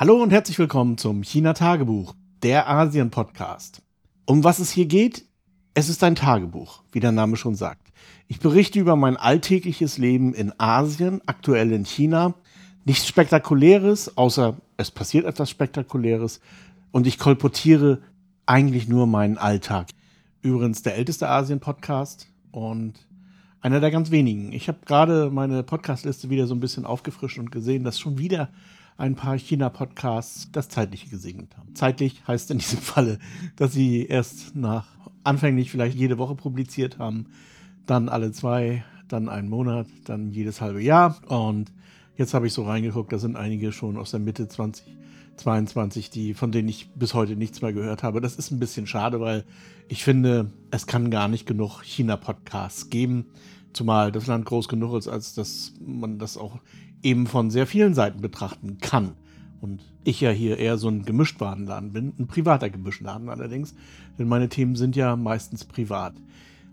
Hallo 0.00 0.22
und 0.22 0.30
herzlich 0.30 0.56
willkommen 0.60 0.96
zum 0.96 1.24
China 1.24 1.54
Tagebuch, 1.54 2.14
der 2.44 2.68
Asien 2.68 3.10
Podcast. 3.10 3.82
Um 4.26 4.44
was 4.44 4.60
es 4.60 4.70
hier 4.70 4.86
geht? 4.86 5.24
Es 5.74 5.88
ist 5.88 6.04
ein 6.04 6.14
Tagebuch, 6.14 6.84
wie 6.92 7.00
der 7.00 7.10
Name 7.10 7.36
schon 7.36 7.56
sagt. 7.56 7.88
Ich 8.28 8.38
berichte 8.38 8.78
über 8.78 8.94
mein 8.94 9.16
alltägliches 9.16 9.98
Leben 9.98 10.34
in 10.34 10.52
Asien, 10.56 11.20
aktuell 11.26 11.72
in 11.72 11.84
China. 11.84 12.34
Nichts 12.84 13.08
Spektakuläres, 13.08 14.16
außer 14.16 14.56
es 14.76 14.92
passiert 14.92 15.26
etwas 15.26 15.50
Spektakuläres. 15.50 16.38
Und 16.92 17.08
ich 17.08 17.18
kolportiere 17.18 18.00
eigentlich 18.46 18.86
nur 18.86 19.08
meinen 19.08 19.36
Alltag. 19.36 19.88
Übrigens 20.42 20.82
der 20.82 20.94
älteste 20.94 21.28
Asien-Podcast 21.28 22.28
und 22.52 23.04
einer 23.60 23.80
der 23.80 23.90
ganz 23.90 24.12
wenigen. 24.12 24.52
Ich 24.52 24.68
habe 24.68 24.78
gerade 24.86 25.28
meine 25.32 25.64
Podcastliste 25.64 26.30
wieder 26.30 26.46
so 26.46 26.54
ein 26.54 26.60
bisschen 26.60 26.86
aufgefrischt 26.86 27.40
und 27.40 27.50
gesehen, 27.50 27.82
dass 27.82 27.98
schon 27.98 28.16
wieder 28.16 28.48
ein 28.98 29.14
paar 29.14 29.38
China-Podcasts 29.38 30.50
das 30.52 30.68
Zeitliche 30.68 31.08
gesegnet 31.08 31.56
haben. 31.56 31.74
Zeitlich 31.74 32.26
heißt 32.26 32.50
in 32.50 32.58
diesem 32.58 32.80
Falle, 32.80 33.18
dass 33.56 33.72
sie 33.72 34.04
erst 34.04 34.54
nach 34.56 34.86
anfänglich 35.22 35.70
vielleicht 35.70 35.96
jede 35.96 36.18
Woche 36.18 36.34
publiziert 36.34 36.98
haben, 36.98 37.26
dann 37.86 38.08
alle 38.08 38.32
zwei, 38.32 38.84
dann 39.06 39.28
einen 39.28 39.48
Monat, 39.48 39.86
dann 40.04 40.32
jedes 40.32 40.60
halbe 40.60 40.82
Jahr. 40.82 41.16
Und 41.28 41.72
jetzt 42.16 42.34
habe 42.34 42.48
ich 42.48 42.52
so 42.52 42.64
reingeguckt, 42.64 43.12
da 43.12 43.18
sind 43.18 43.36
einige 43.36 43.70
schon 43.72 43.96
aus 43.96 44.10
der 44.10 44.20
Mitte 44.20 44.48
2022, 44.48 46.10
die, 46.10 46.34
von 46.34 46.50
denen 46.50 46.68
ich 46.68 46.90
bis 46.94 47.14
heute 47.14 47.36
nichts 47.36 47.62
mehr 47.62 47.72
gehört 47.72 48.02
habe. 48.02 48.20
Das 48.20 48.34
ist 48.34 48.50
ein 48.50 48.58
bisschen 48.58 48.88
schade, 48.88 49.20
weil 49.20 49.44
ich 49.86 50.02
finde, 50.02 50.50
es 50.72 50.88
kann 50.88 51.10
gar 51.10 51.28
nicht 51.28 51.46
genug 51.46 51.82
China-Podcasts 51.82 52.90
geben. 52.90 53.26
Zumal 53.72 54.10
das 54.10 54.26
Land 54.26 54.44
groß 54.44 54.66
genug 54.66 54.96
ist, 54.96 55.06
als 55.06 55.34
dass 55.34 55.74
man 55.78 56.18
das 56.18 56.36
auch 56.36 56.58
eben 57.02 57.26
von 57.26 57.50
sehr 57.50 57.66
vielen 57.66 57.94
Seiten 57.94 58.20
betrachten 58.20 58.78
kann. 58.80 59.12
Und 59.60 59.80
ich 60.04 60.20
ja 60.20 60.30
hier 60.30 60.58
eher 60.58 60.78
so 60.78 60.88
ein 60.88 61.04
Gemischtwarenladen 61.04 61.92
bin, 61.92 62.12
ein 62.18 62.26
privater 62.26 62.70
Gemischtwarenladen 62.70 63.28
allerdings, 63.28 63.74
denn 64.18 64.28
meine 64.28 64.48
Themen 64.48 64.76
sind 64.76 64.96
ja 64.96 65.16
meistens 65.16 65.64
privat. 65.64 66.14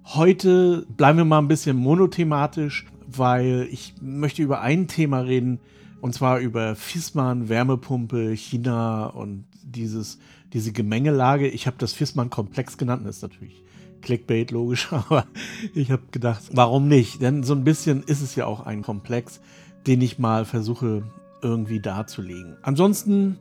Heute 0.06 0.86
bleiben 0.96 1.18
wir 1.18 1.26
mal 1.26 1.40
ein 1.40 1.48
bisschen 1.48 1.78
monothematisch, 1.78 2.86
weil 3.08 3.68
ich 3.72 3.96
möchte 4.02 4.44
über 4.44 4.62
ein 4.62 4.88
Thema 4.88 5.20
reden, 5.22 5.60
und 6.02 6.14
zwar 6.14 6.40
über 6.40 6.76
Fissmann, 6.76 7.50
Wärmepumpe, 7.50 8.36
China 8.36 9.08
und 9.08 9.46
dieses, 9.64 10.20
diese 10.54 10.72
Gemengelage. 10.72 11.48
Ich 11.48 11.66
habe 11.66 11.78
das 11.80 11.94
Fissmann-Komplex 11.94 12.78
genannt, 12.78 13.02
das 13.06 13.18
ist 13.18 13.22
natürlich 13.24 13.64
Clickbait, 14.02 14.52
logisch, 14.52 14.90
aber 14.92 15.26
ich 15.74 15.90
habe 15.90 16.04
gedacht, 16.12 16.44
warum 16.52 16.88
nicht? 16.88 17.22
Denn 17.22 17.42
so 17.42 17.56
ein 17.56 17.64
bisschen 17.64 18.04
ist 18.04 18.22
es 18.22 18.36
ja 18.36 18.46
auch 18.46 18.66
ein 18.66 18.84
Komplex 18.84 19.42
den 19.88 20.02
ich 20.02 20.20
mal 20.20 20.46
versuche 20.46 21.04
irgendwie 21.42 21.80
darzulegen. 21.80 22.58
Ansonsten 22.62 23.38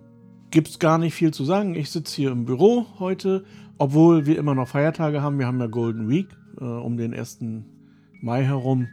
gibt 0.50 0.68
es 0.68 0.78
gar 0.78 0.98
nicht 0.98 1.14
viel 1.14 1.32
zu 1.32 1.44
sagen. 1.44 1.74
Ich 1.74 1.90
sitze 1.90 2.16
hier 2.16 2.30
im 2.30 2.44
Büro 2.44 2.86
heute, 2.98 3.44
obwohl 3.78 4.26
wir 4.26 4.38
immer 4.38 4.54
noch 4.54 4.68
Feiertage 4.68 5.22
haben. 5.22 5.38
Wir 5.38 5.46
haben 5.46 5.60
ja 5.60 5.66
Golden 5.66 6.08
Week 6.08 6.28
äh, 6.60 6.64
um 6.64 6.96
den 6.96 7.14
1. 7.14 7.40
Mai 8.20 8.44
herum. 8.44 8.88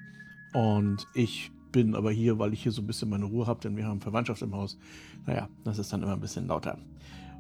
Und 0.54 1.08
ich 1.14 1.52
bin 1.72 1.96
aber 1.96 2.12
hier, 2.12 2.40
weil 2.40 2.54
ich 2.54 2.64
hier 2.64 2.72
so 2.72 2.82
ein 2.82 2.88
bisschen 2.88 3.10
meine 3.10 3.26
Ruhe 3.26 3.48
habe, 3.48 3.62
denn 3.62 3.78
wir 3.78 3.86
haben 3.86 4.02
Verwandtschaft 4.02 4.42
im 4.42 4.56
Haus. 4.56 4.78
Naja, 5.26 5.50
das 5.64 5.80
ist 5.80 5.94
dann 5.94 6.04
immer 6.04 6.14
ein 6.14 6.20
bisschen 6.20 6.48
lauter. 6.48 6.78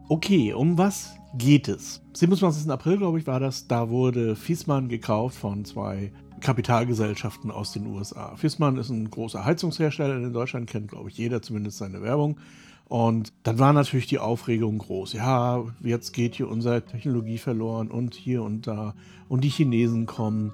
Okay, 0.08 0.54
um 0.54 0.78
was 0.78 1.16
geht 1.38 1.67
es? 1.67 2.02
27. 2.14 2.70
April, 2.70 2.98
glaube 2.98 3.20
ich, 3.20 3.28
war 3.28 3.39
das. 3.39 3.67
Da 3.67 3.89
wurde 3.89 4.36
Fiesmann 4.36 4.89
gekauft 4.89 5.38
von 5.38 5.64
zwei 5.64 6.12
Kapitalgesellschaften 6.42 7.52
aus 7.52 7.72
den 7.72 7.88
USA. 7.88 8.36
Fissmann 8.36 8.78
ist 8.78 8.89
ein 8.89 9.09
großer 9.09 9.45
Heizungshersteller 9.45 10.17
in 10.17 10.34
Deutschland, 10.34 10.70
kennt, 10.70 10.89
glaube 10.89 11.09
ich, 11.09 11.17
jeder 11.17 11.42
zumindest 11.42 11.78
seine 11.78 12.02
Werbung. 12.02 12.38
Und 12.92 13.31
dann 13.44 13.58
war 13.58 13.72
natürlich 13.72 14.08
die 14.08 14.20
Aufregung 14.20 14.80
groß. 14.80 15.14
Ja, 15.14 15.64
jetzt 15.80 16.11
geht 16.11 16.36
hier 16.36 16.49
unsere 16.49 16.82
Technologie 16.82 17.38
verloren 17.38 17.89
und 17.89 18.16
hier 18.16 18.43
und 18.43 18.67
da. 18.67 18.95
Und 19.30 19.45
die 19.45 19.49
Chinesen 19.49 20.08
kommen. 20.08 20.52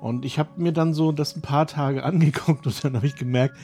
Und 0.00 0.24
ich 0.24 0.38
habe 0.38 0.50
mir 0.56 0.72
dann 0.72 0.94
so 0.94 1.12
das 1.12 1.36
ein 1.36 1.42
paar 1.42 1.66
Tage 1.66 2.02
angeguckt 2.04 2.66
und 2.66 2.82
dann 2.82 2.96
habe 2.96 3.06
ich 3.06 3.16
gemerkt, 3.16 3.58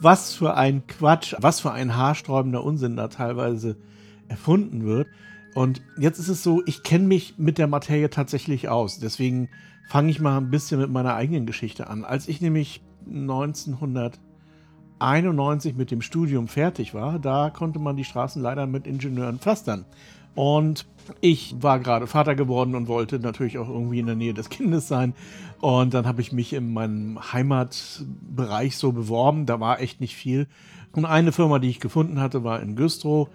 was 0.00 0.32
für 0.32 0.54
ein 0.54 0.86
Quatsch, 0.86 1.34
was 1.38 1.60
für 1.60 1.72
ein 1.72 1.96
haarsträubender 1.96 2.64
Unsinn 2.64 2.96
da 2.96 3.08
teilweise 3.08 3.76
erfunden 4.28 4.84
wird. 4.86 5.08
Und 5.54 5.82
jetzt 5.98 6.18
ist 6.18 6.28
es 6.28 6.42
so, 6.42 6.62
ich 6.66 6.82
kenne 6.82 7.06
mich 7.06 7.34
mit 7.38 7.58
der 7.58 7.66
Materie 7.66 8.10
tatsächlich 8.10 8.68
aus. 8.68 8.98
Deswegen 8.98 9.48
fange 9.86 10.10
ich 10.10 10.20
mal 10.20 10.36
ein 10.36 10.50
bisschen 10.50 10.80
mit 10.80 10.90
meiner 10.90 11.14
eigenen 11.14 11.46
Geschichte 11.46 11.88
an. 11.88 12.04
Als 12.04 12.28
ich 12.28 12.40
nämlich 12.40 12.82
1991 13.06 15.76
mit 15.76 15.90
dem 15.90 16.02
Studium 16.02 16.48
fertig 16.48 16.92
war, 16.92 17.18
da 17.18 17.50
konnte 17.50 17.78
man 17.78 17.96
die 17.96 18.04
Straßen 18.04 18.42
leider 18.42 18.66
mit 18.66 18.86
Ingenieuren 18.86 19.38
pflastern. 19.38 19.86
Und 20.34 20.86
ich 21.20 21.54
war 21.60 21.78
gerade 21.78 22.06
Vater 22.06 22.34
geworden 22.34 22.74
und 22.74 22.88
wollte 22.88 23.18
natürlich 23.18 23.58
auch 23.58 23.68
irgendwie 23.68 24.00
in 24.00 24.06
der 24.06 24.16
Nähe 24.16 24.34
des 24.34 24.50
Kindes 24.50 24.88
sein. 24.88 25.14
Und 25.60 25.94
dann 25.94 26.06
habe 26.06 26.20
ich 26.20 26.32
mich 26.32 26.52
in 26.52 26.74
meinem 26.74 27.18
Heimatbereich 27.32 28.76
so 28.76 28.92
beworben. 28.92 29.46
Da 29.46 29.60
war 29.60 29.80
echt 29.80 30.02
nicht 30.02 30.14
viel. 30.14 30.46
Und 30.92 31.06
eine 31.06 31.32
Firma, 31.32 31.58
die 31.58 31.70
ich 31.70 31.80
gefunden 31.80 32.20
hatte, 32.20 32.44
war 32.44 32.60
in 32.60 32.76
Güstrow. 32.76 33.28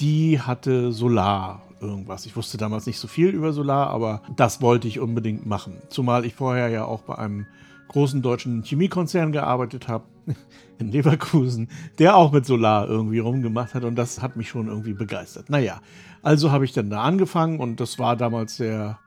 Die 0.00 0.40
hatte 0.40 0.92
Solar 0.92 1.62
irgendwas. 1.80 2.26
Ich 2.26 2.36
wusste 2.36 2.58
damals 2.58 2.86
nicht 2.86 2.98
so 2.98 3.08
viel 3.08 3.28
über 3.28 3.52
Solar, 3.52 3.90
aber 3.90 4.22
das 4.36 4.60
wollte 4.60 4.88
ich 4.88 5.00
unbedingt 5.00 5.46
machen. 5.46 5.78
Zumal 5.88 6.24
ich 6.24 6.34
vorher 6.34 6.68
ja 6.68 6.84
auch 6.84 7.02
bei 7.02 7.16
einem 7.16 7.46
großen 7.88 8.22
deutschen 8.22 8.62
Chemiekonzern 8.62 9.32
gearbeitet 9.32 9.88
habe, 9.88 10.04
in 10.78 10.92
Leverkusen, 10.92 11.68
der 11.98 12.16
auch 12.16 12.32
mit 12.32 12.46
Solar 12.46 12.88
irgendwie 12.88 13.18
rumgemacht 13.18 13.74
hat 13.74 13.84
und 13.84 13.96
das 13.96 14.22
hat 14.22 14.36
mich 14.36 14.48
schon 14.48 14.68
irgendwie 14.68 14.92
begeistert. 14.92 15.50
Naja, 15.50 15.80
also 16.22 16.52
habe 16.52 16.64
ich 16.64 16.72
dann 16.72 16.90
da 16.90 17.02
angefangen 17.02 17.58
und 17.58 17.80
das 17.80 17.98
war 17.98 18.16
damals 18.16 18.56
sehr 18.56 18.98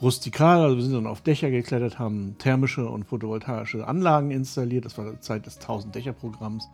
rustikal. 0.00 0.62
Also 0.62 0.76
wir 0.76 0.84
sind 0.84 0.94
dann 0.94 1.06
auf 1.06 1.20
Dächer 1.20 1.50
geklettert, 1.50 1.98
haben 1.98 2.36
thermische 2.38 2.88
und 2.88 3.04
photovoltaische 3.04 3.86
Anlagen 3.86 4.30
installiert. 4.30 4.84
Das 4.84 4.96
war 4.96 5.10
die 5.10 5.20
Zeit 5.20 5.46
des 5.46 5.60
1000-Dächer-Programms. 5.60 6.68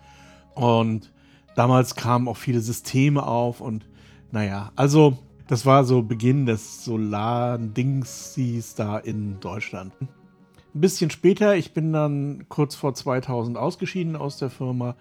Und 0.54 1.12
damals 1.54 1.94
kamen 1.94 2.28
auch 2.28 2.36
viele 2.36 2.60
Systeme 2.60 3.26
auf 3.26 3.60
und 3.60 3.86
naja, 4.32 4.72
also 4.76 5.18
das 5.48 5.64
war 5.64 5.84
so 5.84 6.02
Beginn 6.02 6.46
des 6.46 6.84
Solar-Dingsies 6.84 8.74
da 8.74 8.98
in 8.98 9.38
Deutschland. 9.40 9.92
Ein 10.00 10.80
bisschen 10.80 11.10
später, 11.10 11.56
ich 11.56 11.72
bin 11.72 11.92
dann 11.92 12.46
kurz 12.48 12.74
vor 12.74 12.94
2000 12.94 13.56
ausgeschieden 13.56 14.16
aus 14.16 14.38
der 14.38 14.50
Firma. 14.50 14.96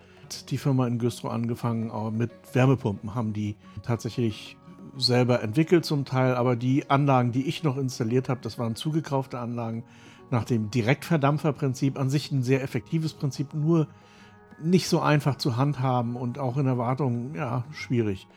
Die 0.49 0.57
Firma 0.57 0.87
in 0.87 0.97
Güstrow 0.97 1.31
angefangen 1.31 1.91
mit 2.17 2.31
Wärmepumpen, 2.53 3.13
haben 3.13 3.33
die 3.33 3.55
tatsächlich 3.83 4.57
selber 4.97 5.41
entwickelt 5.43 5.85
zum 5.85 6.05
Teil, 6.05 6.35
aber 6.35 6.55
die 6.55 6.89
Anlagen, 6.89 7.31
die 7.31 7.47
ich 7.47 7.63
noch 7.63 7.77
installiert 7.77 8.29
habe, 8.29 8.39
das 8.41 8.57
waren 8.57 8.75
zugekaufte 8.75 9.39
Anlagen 9.39 9.83
nach 10.31 10.45
dem 10.45 10.71
Direktverdampferprinzip. 10.71 11.99
An 11.99 12.09
sich 12.09 12.31
ein 12.31 12.43
sehr 12.43 12.63
effektives 12.63 13.13
Prinzip, 13.13 13.53
nur 13.53 13.87
nicht 14.63 14.87
so 14.87 14.99
einfach 15.01 15.35
zu 15.35 15.57
handhaben 15.57 16.15
und 16.15 16.39
auch 16.39 16.57
in 16.57 16.65
Erwartung, 16.65 17.35
ja, 17.35 17.65
schwierig. 17.71 18.27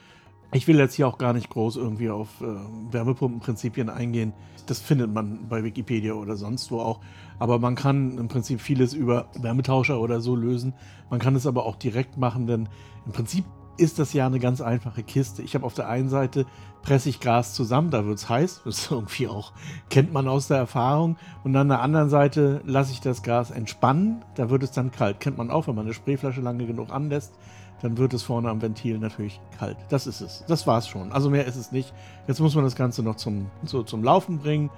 Ich 0.51 0.67
will 0.67 0.79
jetzt 0.79 0.95
hier 0.95 1.07
auch 1.07 1.19
gar 1.19 1.35
nicht 1.35 1.51
groß 1.51 1.77
irgendwie 1.77 2.09
auf 2.09 2.41
äh, 2.41 2.47
Wärmepumpenprinzipien 2.91 3.91
eingehen. 3.91 4.33
Das 4.67 4.81
findet 4.81 5.13
man 5.13 5.47
bei 5.49 5.63
Wikipedia 5.63 6.15
oder 6.15 6.37
sonst 6.37 6.71
wo 6.71 6.81
auch. 6.81 7.01
Aber 7.39 7.59
man 7.59 7.75
kann 7.75 8.17
im 8.17 8.29
Prinzip 8.29 8.63
vieles 8.63 8.95
über 8.95 9.27
Wärmetauscher 9.39 10.01
oder 10.01 10.21
so 10.21 10.35
lösen. 10.37 10.73
Man 11.11 11.21
kann 11.21 11.37
es 11.37 11.47
aber 11.47 11.67
auch 11.67 11.77
direkt 11.77 12.17
machen, 12.17 12.47
denn 12.47 12.69
im 13.05 13.13
Prinzip 13.13 13.45
ist 13.77 13.99
das 13.99 14.13
ja 14.15 14.27
eine 14.27 14.41
ganz 14.41 14.63
einfache 14.63 15.03
Kiste. 15.03 15.43
Ich 15.43 15.55
habe 15.55 15.67
auf 15.67 15.75
der 15.75 15.89
einen 15.89 16.09
Seite 16.09 16.47
presse 16.83 17.11
ich 17.11 17.21
Gas 17.21 17.55
zusammen, 17.55 17.91
da 17.91 18.07
wird 18.07 18.19
es 18.19 18.29
heiß. 18.29 18.63
Das 18.69 18.91
irgendwie 18.91 19.29
auch, 19.29 19.53
kennt 19.91 20.15
man 20.15 20.29
aus 20.29 20.49
der 20.49 20.57
Erfahrung. 20.57 21.17
Und 21.45 21.55
an 21.57 21.69
der 21.69 21.83
anderen 21.83 22.09
Seite 22.09 22.63
lasse 22.65 22.93
ich 22.93 23.01
das 23.01 23.23
Gas 23.23 23.51
entspannen, 23.51 24.25
da 24.35 24.49
wird 24.49 24.63
es 24.63 24.73
dann 24.73 24.93
kalt. 24.93 25.21
Kennt 25.21 25.37
man 25.37 25.51
auch, 25.51 25.69
wenn 25.69 25.75
man 25.75 25.85
eine 25.85 25.95
Sprayflasche 25.95 26.41
lange 26.41 26.67
genug 26.67 26.91
anlässt 26.91 27.35
dann 27.83 27.97
wird 27.97 28.13
es 28.15 28.23
vorne 28.23 28.51
am 28.51 28.61
Ventil 28.61 28.99
natürlich 28.99 29.41
kalt. 29.59 29.77
Das 29.89 30.07
ist 30.07 30.21
es. 30.21 30.45
Das 30.49 30.67
war 30.67 30.79
es 30.79 30.89
schon. 30.89 31.13
Also 31.13 31.31
mehr 31.31 31.47
ist 31.47 31.57
es 31.57 31.73
nicht. 31.73 31.93
Jetzt 32.27 32.41
muss 32.41 32.55
man 32.55 32.65
das 32.65 32.75
Ganze 32.75 33.03
noch 33.03 33.17
zum, 33.17 33.51
so 33.65 33.83
zum 33.83 34.03
Laufen 34.03 34.39
bringen. 34.39 34.71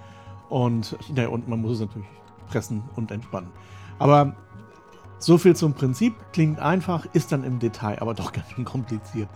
Und, 0.49 0.97
ja, 1.14 1.29
und 1.29 1.49
man 1.49 1.61
muss 1.61 1.73
es 1.73 1.81
natürlich 1.81 2.08
pressen 2.49 2.82
und 2.97 3.11
entspannen. 3.11 3.50
Aber 3.99 4.35
so 5.20 5.38
viel 5.38 5.55
zum 5.55 5.75
Prinzip. 5.75 6.14
Klingt 6.32 6.58
einfach, 6.58 7.06
ist 7.12 7.31
dann 7.32 7.44
im 7.44 7.58
Detail 7.58 8.00
aber 8.00 8.14
doch 8.14 8.32
ganz 8.35 8.50
schön 8.50 8.64
kompliziert. 8.64 9.29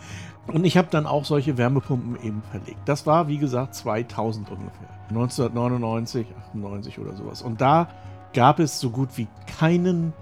Und 0.47 0.65
ich 0.65 0.77
habe 0.77 0.89
dann 0.91 1.07
auch 1.07 1.25
solche 1.25 1.57
Wärmepumpen 1.57 2.17
eben 2.23 2.43
verlegt. 2.51 2.81
Das 2.87 3.07
war, 3.07 3.29
wie 3.29 3.39
gesagt, 3.39 3.75
2000 3.75 4.51
ungefähr. 4.51 4.89
1999, 5.09 6.27
98 6.49 6.99
oder 6.99 7.17
sowas. 7.17 7.43
Und 7.43 7.61
da 7.61 7.89
gab 8.35 8.59
es 8.59 8.81
so 8.81 8.91
gut 8.91 9.11
wie 9.17 9.29
keinen 9.59 10.13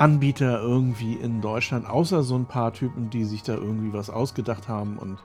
Anbieter 0.00 0.60
irgendwie 0.62 1.12
in 1.12 1.42
Deutschland, 1.42 1.86
außer 1.86 2.22
so 2.22 2.34
ein 2.34 2.46
paar 2.46 2.72
Typen, 2.72 3.10
die 3.10 3.24
sich 3.24 3.42
da 3.42 3.52
irgendwie 3.54 3.92
was 3.92 4.08
ausgedacht 4.08 4.66
haben. 4.66 4.96
Und 4.96 5.18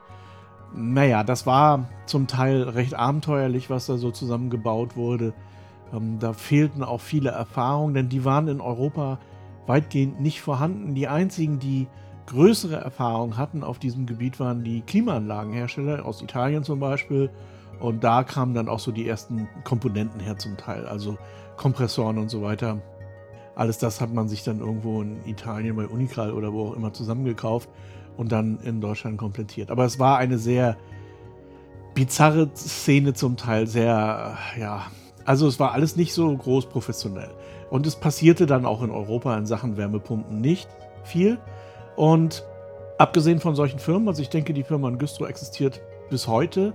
naja, 0.73 1.23
das 1.23 1.47
war 1.47 1.87
zum 2.05 2.27
Teil 2.27 2.63
recht 2.63 2.93
abenteuerlich, 2.93 3.69
was 3.69 3.85
da 3.85 3.95
so 3.95 4.11
zusammengebaut 4.11 4.97
wurde. 4.97 5.33
Ähm, 5.93 6.19
da 6.19 6.33
fehlten 6.33 6.83
auch 6.83 6.99
viele 6.99 7.29
Erfahrungen, 7.29 7.93
denn 7.93 8.09
die 8.09 8.25
waren 8.25 8.49
in 8.49 8.59
Europa 8.59 9.19
weitgehend 9.65 10.19
nicht 10.19 10.41
vorhanden. 10.41 10.93
Die 10.93 11.07
einzigen, 11.07 11.57
die 11.59 11.87
größere 12.27 12.75
Erfahrung 12.75 13.37
hatten 13.37 13.63
auf 13.63 13.79
diesem 13.79 14.05
Gebiet, 14.05 14.41
waren 14.41 14.65
die 14.65 14.81
Klimaanlagenhersteller 14.81 16.05
aus 16.05 16.21
Italien 16.21 16.65
zum 16.65 16.81
Beispiel. 16.81 17.29
Und 17.79 18.03
da 18.03 18.23
kamen 18.23 18.53
dann 18.53 18.67
auch 18.67 18.79
so 18.79 18.91
die 18.91 19.07
ersten 19.07 19.47
Komponenten 19.63 20.19
her 20.19 20.37
zum 20.37 20.57
Teil, 20.57 20.85
also 20.85 21.17
Kompressoren 21.55 22.17
und 22.17 22.29
so 22.29 22.41
weiter. 22.41 22.81
Alles 23.55 23.77
das 23.77 24.01
hat 24.01 24.13
man 24.13 24.27
sich 24.27 24.43
dann 24.43 24.59
irgendwo 24.59 25.01
in 25.01 25.25
Italien 25.25 25.75
bei 25.75 25.87
Unicral 25.87 26.33
oder 26.33 26.51
wo 26.53 26.67
auch 26.67 26.75
immer 26.75 26.93
zusammengekauft 26.93 27.69
und 28.17 28.31
dann 28.31 28.59
in 28.63 28.81
Deutschland 28.81 29.17
komplettiert. 29.17 29.71
Aber 29.71 29.85
es 29.85 29.97
war 29.97 30.17
eine 30.17 30.37
sehr 30.37 30.77
bizarre 31.93 32.49
Szene 32.53 33.13
zum 33.13 33.37
Teil, 33.37 33.67
sehr, 33.67 34.37
ja, 34.59 34.87
also 35.23 35.47
es 35.47 35.59
war 35.59 35.71
alles 35.71 35.95
nicht 35.95 36.13
so 36.13 36.35
groß 36.35 36.67
professionell. 36.67 37.31
Und 37.69 37.87
es 37.87 37.95
passierte 37.95 38.45
dann 38.45 38.65
auch 38.65 38.83
in 38.83 38.91
Europa 38.91 39.35
in 39.37 39.45
Sachen 39.45 39.77
Wärmepumpen 39.77 40.39
nicht 40.39 40.69
viel. 41.03 41.39
Und 41.95 42.43
abgesehen 42.97 43.39
von 43.39 43.55
solchen 43.55 43.79
Firmen, 43.79 44.07
also 44.07 44.21
ich 44.21 44.29
denke, 44.29 44.53
die 44.53 44.63
Firma 44.63 44.89
Güstrow 44.91 45.27
existiert 45.27 45.81
bis 46.09 46.27
heute. 46.27 46.73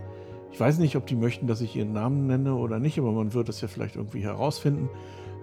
Ich 0.52 0.58
weiß 0.58 0.78
nicht, 0.78 0.96
ob 0.96 1.06
die 1.06 1.14
möchten, 1.14 1.46
dass 1.46 1.60
ich 1.60 1.76
ihren 1.76 1.92
Namen 1.92 2.26
nenne 2.26 2.54
oder 2.54 2.80
nicht, 2.80 2.98
aber 2.98 3.12
man 3.12 3.34
wird 3.34 3.48
das 3.48 3.60
ja 3.60 3.68
vielleicht 3.68 3.96
irgendwie 3.96 4.22
herausfinden. 4.22 4.88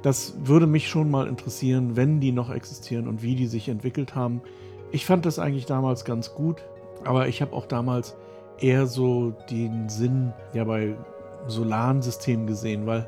Das 0.02 0.36
würde 0.44 0.68
mich 0.68 0.88
schon 0.90 1.10
mal 1.10 1.28
interessieren, 1.28 1.96
wenn 1.96 2.20
die 2.20 2.32
noch 2.32 2.50
existieren 2.50 3.08
und 3.08 3.24
wie 3.24 3.36
die 3.36 3.48
sich 3.48 3.70
entwickelt 3.70 4.16
haben. 4.16 4.42
Ich 4.92 5.06
fand 5.06 5.26
das 5.26 5.40
eigentlich 5.40 5.66
damals 5.66 6.06
ganz 6.06 6.34
gut, 6.34 6.64
aber 7.04 7.28
ich 7.28 7.42
habe 7.42 7.54
auch 7.54 7.66
damals 7.66 8.16
eher 8.60 8.88
so 8.88 9.34
den 9.50 9.90
Sinn 9.90 10.34
ja 10.54 10.64
bei 10.64 10.96
solaren 11.48 12.02
Systemen 12.02 12.48
gesehen, 12.48 12.86
weil 12.86 13.08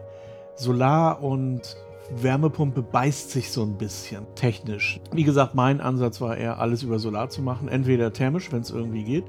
Solar 0.56 1.24
und 1.24 1.78
Wärmepumpe 2.16 2.82
beißt 2.82 3.32
sich 3.32 3.52
so 3.52 3.64
ein 3.64 3.78
bisschen 3.78 4.26
technisch. 4.36 5.00
Wie 5.14 5.24
gesagt, 5.24 5.56
mein 5.56 5.80
Ansatz 5.80 6.20
war 6.22 6.36
eher, 6.36 6.60
alles 6.60 6.84
über 6.84 7.00
Solar 7.00 7.30
zu 7.30 7.42
machen. 7.42 7.68
Entweder 7.68 8.12
thermisch, 8.12 8.52
wenn 8.52 8.62
es 8.62 8.72
irgendwie 8.72 9.04
geht, 9.04 9.26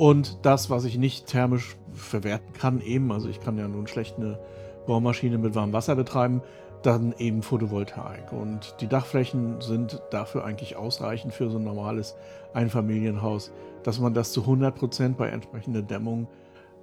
und 0.00 0.38
das, 0.46 0.70
was 0.70 0.86
ich 0.86 0.96
nicht 0.96 1.26
thermisch 1.26 1.76
verwerten 1.92 2.54
kann, 2.54 2.80
eben, 2.80 3.12
also 3.12 3.28
ich 3.28 3.38
kann 3.38 3.58
ja 3.58 3.68
nun 3.68 3.86
schlecht 3.86 4.16
eine 4.16 4.38
Bohrmaschine 4.86 5.36
mit 5.36 5.54
warmem 5.54 5.74
Wasser 5.74 5.94
betreiben, 5.94 6.40
dann 6.82 7.14
eben 7.18 7.42
Photovoltaik. 7.42 8.32
Und 8.32 8.76
die 8.80 8.86
Dachflächen 8.86 9.60
sind 9.60 10.00
dafür 10.10 10.44
eigentlich 10.44 10.76
ausreichend 10.76 11.34
für 11.34 11.50
so 11.50 11.58
ein 11.58 11.64
normales 11.64 12.16
Einfamilienhaus, 12.54 13.52
dass 13.82 14.00
man 14.00 14.14
das 14.14 14.32
zu 14.32 14.42
100 14.42 14.74
Prozent 14.74 15.16
bei 15.16 15.28
entsprechender 15.28 15.82
Dämmung 15.82 16.28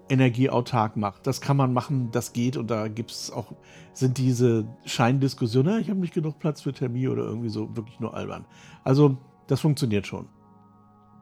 energieautark 0.10 0.96
macht. 0.96 1.28
Das 1.28 1.42
kann 1.42 1.58
man 1.58 1.74
machen, 1.74 2.10
das 2.12 2.34
geht 2.34 2.58
und 2.58 2.72
da 2.72 2.88
gibt 2.88 3.12
es 3.12 3.32
auch, 3.32 3.54
sind 3.94 4.18
diese 4.18 4.66
Scheindiskussionen, 4.86 5.82
ich 5.82 5.90
habe 5.90 6.00
nicht 6.00 6.14
genug 6.14 6.40
Platz 6.40 6.62
für 6.62 6.74
Thermie 6.74 7.08
oder 7.08 7.24
irgendwie 7.24 7.50
so, 7.50 7.76
wirklich 7.76 8.00
nur 8.00 8.14
albern. 8.14 8.46
Also 8.84 9.18
das 9.48 9.60
funktioniert 9.60 10.08
schon. 10.08 10.28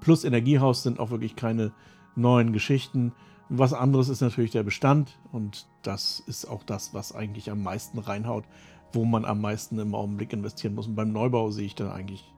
Plus 0.01 0.23
Energiehaus 0.23 0.83
sind 0.83 0.99
auch 0.99 1.09
wirklich 1.09 1.35
keine 1.35 1.71
neuen 2.15 2.53
Geschichten. 2.53 3.13
Was 3.49 3.73
anderes 3.73 4.09
ist 4.09 4.21
natürlich 4.21 4.51
der 4.51 4.63
Bestand 4.63 5.17
und 5.31 5.67
das 5.83 6.23
ist 6.25 6.45
auch 6.45 6.63
das, 6.63 6.93
was 6.93 7.13
eigentlich 7.13 7.51
am 7.51 7.61
meisten 7.61 7.99
reinhaut, 7.99 8.43
wo 8.91 9.05
man 9.05 9.25
am 9.25 9.41
meisten 9.41 9.77
im 9.77 9.93
Augenblick 9.93 10.33
investieren 10.33 10.73
muss. 10.73 10.87
Und 10.87 10.95
beim 10.95 11.11
Neubau 11.11 11.51
sehe 11.51 11.65
ich 11.65 11.75
da 11.75 11.93
eigentlich 11.93 12.31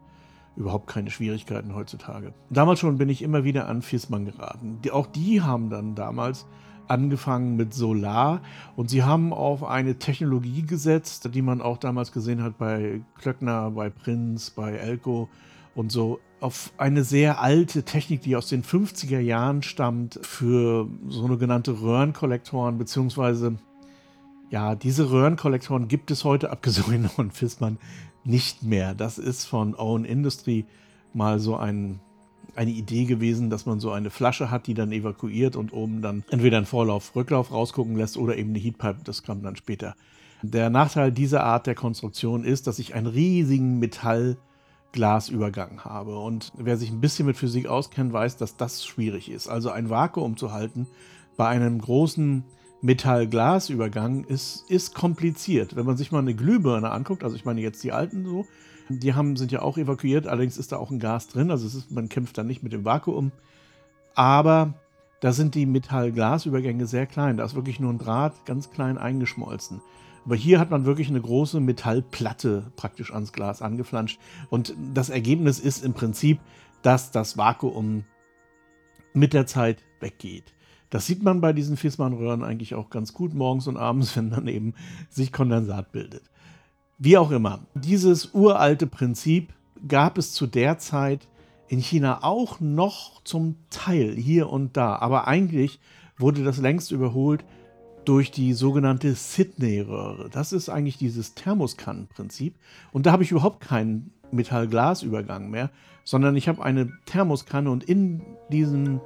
überhaupt 0.57 0.87
keine 0.87 1.11
Schwierigkeiten 1.11 1.75
heutzutage. 1.75 2.33
Damals 2.49 2.79
schon 2.79 2.97
bin 2.97 3.09
ich 3.09 3.21
immer 3.21 3.43
wieder 3.43 3.67
an 3.67 3.81
Fissmann 3.81 4.25
geraten. 4.25 4.79
Die, 4.83 4.91
auch 4.91 5.05
die 5.05 5.41
haben 5.41 5.69
dann 5.69 5.95
damals 5.95 6.45
angefangen 6.87 7.55
mit 7.55 7.73
Solar 7.73 8.41
und 8.75 8.89
sie 8.89 9.03
haben 9.03 9.33
auf 9.33 9.63
eine 9.63 9.99
Technologie 9.99 10.63
gesetzt, 10.63 11.29
die 11.33 11.41
man 11.41 11.61
auch 11.61 11.77
damals 11.77 12.11
gesehen 12.11 12.41
hat 12.41 12.57
bei 12.57 13.01
Klöckner, 13.19 13.71
bei 13.71 13.89
Prinz, 13.89 14.49
bei 14.49 14.71
Elko 14.73 15.29
und 15.77 15.91
so. 15.91 16.19
Auf 16.39 16.71
eine 16.77 17.03
sehr 17.03 17.41
alte 17.41 17.83
Technik, 17.83 18.21
die 18.21 18.35
aus 18.35 18.47
den 18.47 18.63
50er 18.63 19.19
Jahren 19.19 19.63
stammt, 19.63 20.19
für 20.21 20.87
sogenannte 21.07 21.81
Röhrenkollektoren, 21.81 22.77
beziehungsweise 22.77 23.57
ja, 24.49 24.75
diese 24.75 25.11
Röhrenkollektoren 25.11 25.87
gibt 25.87 26.11
es 26.11 26.23
heute, 26.23 26.49
abgesehen 26.51 27.09
von 27.09 27.31
Fissmann, 27.31 27.77
nicht 28.23 28.63
mehr. 28.63 28.93
Das 28.93 29.17
ist 29.17 29.45
von 29.45 29.75
Owen 29.75 30.05
Industry 30.05 30.65
mal 31.13 31.39
so 31.39 31.55
ein, 31.55 31.99
eine 32.55 32.71
Idee 32.71 33.05
gewesen, 33.05 33.49
dass 33.49 33.65
man 33.65 33.79
so 33.79 33.91
eine 33.91 34.09
Flasche 34.09 34.51
hat, 34.51 34.67
die 34.67 34.73
dann 34.73 34.91
evakuiert 34.91 35.55
und 35.55 35.73
oben 35.73 36.01
dann 36.01 36.23
entweder 36.29 36.57
einen 36.57 36.65
Vorlauf, 36.65 37.15
Rücklauf 37.15 37.51
rausgucken 37.51 37.95
lässt 37.95 38.17
oder 38.17 38.37
eben 38.37 38.49
eine 38.49 38.59
Heatpipe. 38.59 38.99
Das 39.03 39.23
kam 39.23 39.41
dann 39.43 39.55
später. 39.55 39.95
Der 40.43 40.69
Nachteil 40.69 41.11
dieser 41.11 41.43
Art 41.43 41.65
der 41.65 41.75
Konstruktion 41.75 42.43
ist, 42.43 42.67
dass 42.67 42.79
ich 42.79 42.93
einen 42.93 43.07
riesigen 43.07 43.79
Metallglasübergang 44.97 45.81
habe. 45.85 46.17
Und 46.17 46.51
wer 46.55 46.77
sich 46.77 46.91
ein 46.91 46.99
bisschen 46.99 47.25
mit 47.25 47.37
Physik 47.37 47.67
auskennt, 47.67 48.11
weiß, 48.11 48.37
dass 48.37 48.57
das 48.57 48.85
schwierig 48.85 49.29
ist. 49.29 49.47
Also 49.47 49.69
ein 49.69 49.89
Vakuum 49.89 50.37
zu 50.37 50.51
halten 50.51 50.87
bei 51.37 51.47
einem 51.47 51.79
großen 51.79 52.43
Metall-Glas-Übergang 52.81 54.23
ist, 54.23 54.69
ist 54.69 54.95
kompliziert. 54.95 55.75
Wenn 55.75 55.85
man 55.85 55.97
sich 55.97 56.11
mal 56.11 56.19
eine 56.19 56.35
Glühbirne 56.35 56.91
anguckt, 56.91 57.23
also 57.23 57.35
ich 57.35 57.45
meine 57.45 57.61
jetzt 57.61 57.83
die 57.83 57.91
alten 57.91 58.25
so, 58.25 58.45
die 58.89 59.13
haben, 59.13 59.35
sind 59.35 59.51
ja 59.51 59.61
auch 59.61 59.77
evakuiert, 59.77 60.27
allerdings 60.27 60.57
ist 60.57 60.71
da 60.71 60.77
auch 60.77 60.91
ein 60.91 60.99
Gas 60.99 61.27
drin, 61.27 61.51
also 61.51 61.67
ist, 61.67 61.91
man 61.91 62.09
kämpft 62.09 62.37
dann 62.37 62.47
nicht 62.47 62.63
mit 62.63 62.73
dem 62.73 62.85
Vakuum. 62.85 63.31
Aber 64.15 64.73
da 65.19 65.31
sind 65.31 65.55
die 65.55 65.65
Metall-Glas-Übergänge 65.65 66.87
sehr 66.87 67.05
klein. 67.05 67.37
Da 67.37 67.45
ist 67.45 67.55
wirklich 67.55 67.79
nur 67.79 67.91
ein 67.91 67.97
Draht 67.97 68.45
ganz 68.45 68.71
klein 68.71 68.97
eingeschmolzen. 68.97 69.81
Aber 70.27 70.35
hier 70.35 70.59
hat 70.59 70.71
man 70.71 70.83
wirklich 70.83 71.07
eine 71.07 71.21
große 71.21 71.61
Metallplatte 71.61 72.69
praktisch 72.75 73.13
ans 73.13 73.31
Glas 73.31 73.61
angeflanscht. 73.61 74.19
Und 74.49 74.75
das 74.93 75.09
Ergebnis 75.09 75.57
ist 75.57 75.85
im 75.85 75.93
Prinzip, 75.93 76.41
dass 76.81 77.11
das 77.11 77.37
Vakuum 77.37 78.03
mit 79.13 79.31
der 79.31 79.45
Zeit 79.45 79.85
weggeht. 80.01 80.53
Das 80.89 81.05
sieht 81.05 81.23
man 81.23 81.39
bei 81.39 81.53
diesen 81.53 81.77
Fissmann-Röhren 81.77 82.43
eigentlich 82.43 82.75
auch 82.75 82.89
ganz 82.89 83.13
gut 83.13 83.33
morgens 83.33 83.67
und 83.67 83.77
abends, 83.77 84.13
wenn 84.17 84.29
dann 84.29 84.49
eben 84.49 84.73
sich 85.09 85.31
Kondensat 85.31 85.93
bildet. 85.93 86.23
Wie 86.97 87.17
auch 87.17 87.31
immer, 87.31 87.61
dieses 87.73 88.33
uralte 88.33 88.85
Prinzip 88.85 89.53
gab 89.87 90.17
es 90.17 90.33
zu 90.33 90.45
der 90.45 90.77
Zeit 90.77 91.29
in 91.69 91.79
China 91.79 92.25
auch 92.25 92.59
noch 92.59 93.23
zum 93.23 93.55
Teil 93.69 94.13
hier 94.15 94.49
und 94.49 94.75
da, 94.75 94.97
aber 94.97 95.25
eigentlich 95.25 95.79
wurde 96.17 96.43
das 96.43 96.57
längst 96.57 96.91
überholt 96.91 97.45
durch 98.07 98.31
die 98.31 98.53
sogenannte 98.53 99.13
Sydney-Röhre. 99.13 100.29
Das 100.31 100.53
ist 100.53 100.69
eigentlich 100.69 100.97
dieses 100.97 101.35
Thermoskannenprinzip 101.35 102.55
und 102.91 103.05
da 103.05 103.11
habe 103.11 103.23
ich 103.23 103.31
überhaupt 103.31 103.59
keinen 103.61 104.11
Metall-Glas-Übergang 104.31 105.49
mehr, 105.49 105.69
sondern 106.03 106.35
ich 106.35 106.47
habe 106.47 106.63
eine 106.63 106.91
Thermoskanne 107.05 107.69
und 107.69 107.83
in 107.83 108.21
diesem 108.49 109.01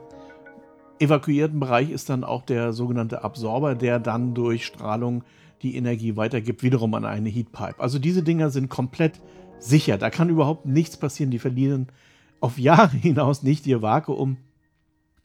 evakuierten 1.00 1.60
Bereich 1.60 1.90
ist 1.90 2.10
dann 2.10 2.24
auch 2.24 2.44
der 2.44 2.74
sogenannte 2.74 3.24
Absorber, 3.24 3.74
der 3.74 4.00
dann 4.00 4.36
durch 4.36 4.66
Strahlung 4.66 5.24
die 5.64 5.76
Energie 5.76 6.16
weitergibt, 6.16 6.62
wiederum 6.62 6.94
an 6.94 7.06
eine 7.06 7.30
Heatpipe. 7.30 7.80
Also 7.80 7.98
diese 7.98 8.22
Dinger 8.22 8.52
sind 8.52 8.70
komplett 8.70 9.20
sicher. 9.60 9.98
Da 9.98 10.10
kann 10.10 10.30
überhaupt 10.30 10.66
nichts 10.66 10.98
passieren. 10.98 11.32
Die 11.32 11.40
verlieren 11.40 11.88
auf 12.40 12.60
Jahre 12.60 12.98
hinaus 12.98 13.44
nicht 13.44 13.66
ihr 13.68 13.82
Vakuum. 13.82 14.38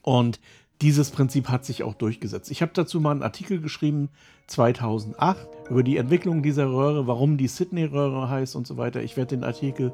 Und 0.01 0.39
dieses 0.81 1.09
Prinzip 1.11 1.49
hat 1.49 1.65
sich 1.65 1.83
auch 1.83 1.95
durchgesetzt. 1.95 2.51
Ich 2.51 2.61
habe 2.61 2.71
dazu 2.73 2.99
mal 2.99 3.11
einen 3.11 3.23
Artikel 3.23 3.59
geschrieben, 3.59 4.09
2008, 4.47 5.47
über 5.69 5.83
die 5.83 5.97
Entwicklung 5.97 6.43
dieser 6.43 6.67
Röhre, 6.67 7.07
warum 7.07 7.37
die 7.37 7.47
Sydney-Röhre 7.47 8.29
heißt 8.29 8.55
und 8.55 8.67
so 8.67 8.77
weiter. 8.77 9.01
Ich 9.01 9.17
werde 9.17 9.35
den 9.35 9.43
Artikel 9.43 9.91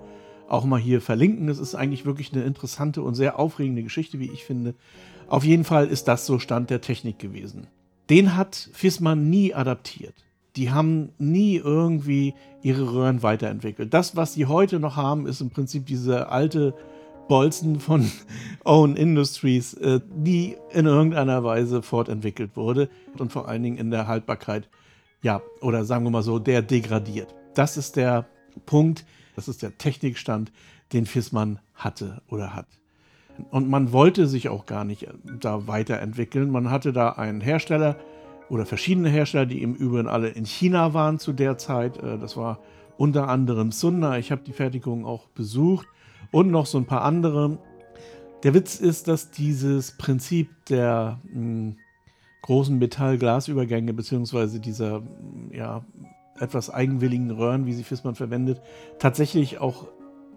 auch 0.47 0.65
mal 0.65 0.79
hier 0.79 1.01
verlinken. 1.01 1.49
Es 1.49 1.57
ist 1.57 1.73
eigentlich 1.73 2.05
wirklich 2.05 2.33
eine 2.33 2.43
interessante 2.43 3.01
und 3.01 3.15
sehr 3.15 3.39
aufregende 3.39 3.83
Geschichte, 3.83 4.19
wie 4.19 4.29
ich 4.29 4.43
finde. 4.43 4.75
Auf 5.27 5.43
jeden 5.43 5.63
Fall 5.63 5.87
ist 5.87 6.07
das 6.07 6.25
so 6.25 6.37
Stand 6.37 6.69
der 6.69 6.81
Technik 6.81 7.17
gewesen. 7.17 7.67
Den 8.09 8.35
hat 8.35 8.69
Fissmann 8.73 9.29
nie 9.29 9.53
adaptiert. 9.53 10.13
Die 10.55 10.69
haben 10.69 11.09
nie 11.17 11.55
irgendwie 11.55 12.35
ihre 12.61 12.93
Röhren 12.93 13.23
weiterentwickelt. 13.23 13.93
Das, 13.93 14.15
was 14.15 14.33
sie 14.33 14.45
heute 14.45 14.79
noch 14.79 14.95
haben, 14.97 15.25
ist 15.25 15.41
im 15.41 15.49
Prinzip 15.49 15.85
diese 15.85 16.29
alte 16.29 16.75
Bolzen 17.33 17.79
von 17.79 18.11
Owen 18.63 18.95
Industries, 18.95 19.73
äh, 19.73 19.99
die 20.07 20.55
in 20.71 20.85
irgendeiner 20.85 21.43
Weise 21.43 21.81
fortentwickelt 21.81 22.55
wurde 22.55 22.89
und 23.17 23.31
vor 23.31 23.47
allen 23.47 23.63
Dingen 23.63 23.77
in 23.77 23.89
der 23.89 24.05
Haltbarkeit, 24.05 24.69
ja, 25.23 25.41
oder 25.59 25.83
sagen 25.83 26.03
wir 26.03 26.11
mal 26.11 26.21
so, 26.21 26.37
der 26.37 26.61
degradiert. 26.61 27.33
Das 27.55 27.75
ist 27.75 27.95
der 27.95 28.27
Punkt, 28.67 29.03
das 29.35 29.47
ist 29.47 29.63
der 29.63 29.79
Technikstand, 29.79 30.51
den 30.93 31.07
Fissmann 31.07 31.57
hatte 31.73 32.21
oder 32.29 32.53
hat. 32.53 32.67
Und 33.49 33.67
man 33.67 33.91
wollte 33.93 34.27
sich 34.27 34.49
auch 34.49 34.67
gar 34.67 34.85
nicht 34.85 35.07
äh, 35.07 35.13
da 35.39 35.65
weiterentwickeln. 35.65 36.51
Man 36.51 36.69
hatte 36.69 36.93
da 36.93 37.13
einen 37.13 37.41
Hersteller 37.41 37.97
oder 38.47 38.67
verschiedene 38.67 39.09
Hersteller, 39.09 39.47
die 39.47 39.63
im 39.63 39.73
Übrigen 39.73 40.07
alle 40.07 40.29
in 40.29 40.45
China 40.45 40.93
waren 40.93 41.17
zu 41.17 41.33
der 41.33 41.57
Zeit. 41.57 41.97
Äh, 41.97 42.19
das 42.19 42.37
war 42.37 42.59
unter 42.95 43.27
anderem 43.27 43.71
Sunda. 43.71 44.19
Ich 44.19 44.31
habe 44.31 44.43
die 44.43 44.53
Fertigung 44.53 45.03
auch 45.03 45.29
besucht 45.29 45.87
und 46.33 46.51
noch 46.51 46.65
so 46.65 46.77
ein 46.77 46.85
paar 46.85 47.03
andere. 47.03 47.59
Der 48.43 48.53
Witz 48.53 48.75
ist, 48.75 49.07
dass 49.07 49.31
dieses 49.31 49.93
Prinzip 49.93 50.49
der 50.65 51.19
mh, 51.23 51.33
hm, 51.33 51.77
großen 52.41 52.77
Metall-Glas-Übergänge 52.77 53.93
beziehungsweise 53.93 54.59
dieser 54.59 55.01
ja, 55.51 55.85
etwas 56.39 56.69
eigenwilligen 56.69 57.31
Röhren, 57.31 57.65
wie 57.65 57.73
sie 57.73 57.83
Fissmann 57.83 58.15
verwendet, 58.15 58.61
tatsächlich 58.99 59.59
auch 59.59 59.87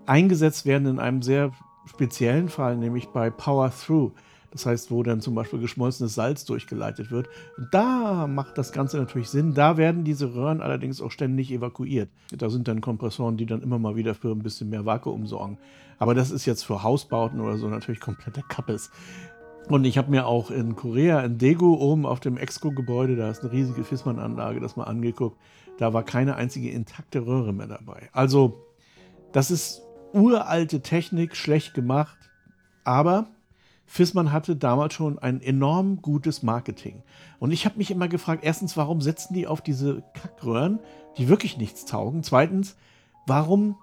eingesetzt 0.07 0.67
werden 0.67 0.87
in 0.87 0.99
einem 1.01 1.23
sehr 1.23 1.51
speziellen 1.87 2.49
Fall, 2.49 2.77
nämlich 2.77 3.09
bei 3.09 3.31
Power 3.31 3.73
Through. 3.73 4.13
Das 4.57 4.65
heißt, 4.65 4.91
wo 4.91 5.03
dann 5.03 5.21
zum 5.21 5.35
Beispiel 5.35 5.59
geschmolzenes 5.59 6.15
Salz 6.15 6.47
durchgeleitet 6.47 7.11
wird. 7.11 7.29
Da 7.73 8.27
macht 8.27 8.57
das 8.57 8.73
Ganze 8.73 8.97
natürlich 8.97 9.29
Sinn. 9.29 9.53
Da 9.53 9.77
werden 9.77 10.03
diese 10.03 10.35
Röhren 10.35 10.63
allerdings 10.63 11.03
auch 11.03 11.11
ständig 11.11 11.53
evakuiert. 11.53 12.09
Da 12.33 12.49
sind 12.49 12.67
dann 12.67 12.81
Kompressoren, 12.81 13.37
die 13.37 13.45
dann 13.45 13.61
immer 13.61 13.79
mal 13.79 13.97
wieder 13.97 14.15
für 14.15 14.31
ein 14.31 14.39
bisschen 14.39 14.71
mehr 14.71 14.87
Vakuum 14.87 15.27
sorgen. 15.27 15.59
Aber 15.99 16.15
das 16.15 16.31
ist 16.31 16.47
jetzt 16.47 16.65
für 16.65 16.83
Hausbauten 16.83 17.39
oder 17.41 17.59
so 17.59 17.69
natürlich 17.69 18.01
kompletter 18.01 18.41
Kappes. 18.49 18.91
Und 19.69 19.85
ich 19.85 19.99
habe 19.99 20.11
mir 20.11 20.27
auch 20.27 20.51
in 20.51 20.75
Korea, 20.75 21.21
in 21.21 21.37
Daegu, 21.37 21.75
oben 21.75 22.07
auf 22.07 22.21
dem 22.21 22.39
Exco-Gebäude, 22.39 23.17
da 23.17 23.31
ist 23.31 23.43
eine 23.43 23.53
riesige 23.53 23.85
Fissmann-Anlage, 23.85 24.61
das 24.61 24.77
mal 24.77 24.85
angeguckt. 24.85 25.37
Da 25.77 25.93
war 25.93 26.03
keine 26.03 26.37
einzige 26.37 26.71
intakte 26.71 27.27
Röhre 27.27 27.53
mehr 27.53 27.67
dabei. 27.67 28.09
Also, 28.13 28.63
das 29.33 29.51
ist 29.51 29.83
uralte 30.15 30.81
Technik, 30.81 31.37
schlecht 31.37 31.75
gemacht. 31.75 32.17
Aber 32.85 33.27
Fissmann 33.87 34.33
hatte 34.33 34.57
damals 34.57 34.95
schon 34.95 35.19
ein 35.19 35.41
enorm 35.41 36.03
gutes 36.03 36.43
Marketing. 36.43 37.03
Und 37.39 37.53
ich 37.53 37.65
habe 37.65 37.79
mich 37.79 37.91
immer 37.91 38.09
gefragt, 38.09 38.45
erstens, 38.45 38.77
warum 38.77 39.01
setzen 39.01 39.35
die 39.35 39.47
auf 39.47 39.61
diese 39.61 40.03
Kackröhren, 40.15 40.81
die 41.19 41.29
wirklich 41.29 41.57
nichts 41.57 41.85
taugen? 41.85 42.23
Zweitens, 42.23 42.77
warum 43.27 43.77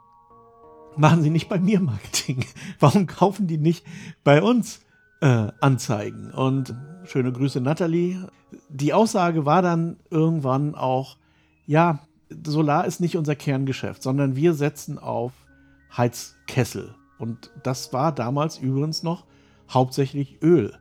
machen 0.96 1.24
sie 1.24 1.30
nicht 1.30 1.50
bei 1.50 1.60
mir 1.60 1.80
Marketing? 1.80 2.46
Warum 2.80 3.08
kaufen 3.08 3.48
die 3.48 3.58
nicht 3.58 3.84
bei 4.24 4.44
uns? 4.44 4.82
äh, 5.24 5.52
anzeigen. 5.62 6.32
Und 6.32 6.76
schöne 7.06 7.32
Grüße, 7.32 7.62
Natalie. 7.62 8.28
Die 8.68 8.94
Aussage 8.94 9.46
war 9.46 9.62
dann 9.62 9.96
irgendwann 10.10 10.76
auch, 10.76 11.18
ja, 11.66 12.00
Solar 12.46 12.86
ist 12.86 13.00
nicht 13.00 13.16
unser 13.16 13.36
Kerngeschäft, 13.36 14.04
sondern 14.04 14.36
wir 14.36 14.54
setzen 14.54 15.00
auf 15.00 15.32
Heizkessel. 15.96 16.94
Und 17.20 17.52
das 17.64 17.94
war 17.94 18.12
damals 18.12 18.58
übrigens 18.58 19.02
noch 19.02 19.24
hauptsächlich 19.70 20.42
Öl. 20.42 20.74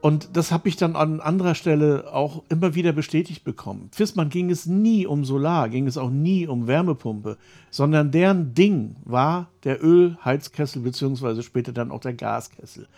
Und 0.00 0.36
das 0.36 0.50
habe 0.50 0.68
ich 0.68 0.76
dann 0.76 0.96
an 0.96 1.20
anderer 1.20 1.54
Stelle 1.54 2.12
auch 2.12 2.42
immer 2.48 2.74
wieder 2.74 2.92
bestätigt 2.92 3.44
bekommen. 3.44 3.90
Fissmann 3.92 4.30
ging 4.30 4.50
es 4.50 4.64
nie 4.64 5.06
um 5.06 5.26
Solar, 5.26 5.68
ging 5.68 5.86
es 5.86 5.98
auch 5.98 6.08
nie 6.08 6.46
um 6.46 6.66
Wärmepumpe, 6.66 7.36
sondern 7.70 8.10
deren 8.10 8.54
Ding 8.54 8.96
war 9.04 9.50
der 9.64 9.84
Ölheizkessel 9.84 10.80
beziehungsweise 10.80 11.42
später 11.42 11.72
dann 11.72 11.90
auch 11.90 12.00
der 12.00 12.14
Gaskessel. 12.14 12.88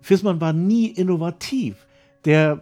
Fissmann 0.00 0.40
war 0.40 0.52
nie 0.52 0.86
innovativ. 0.86 1.86
Der 2.24 2.60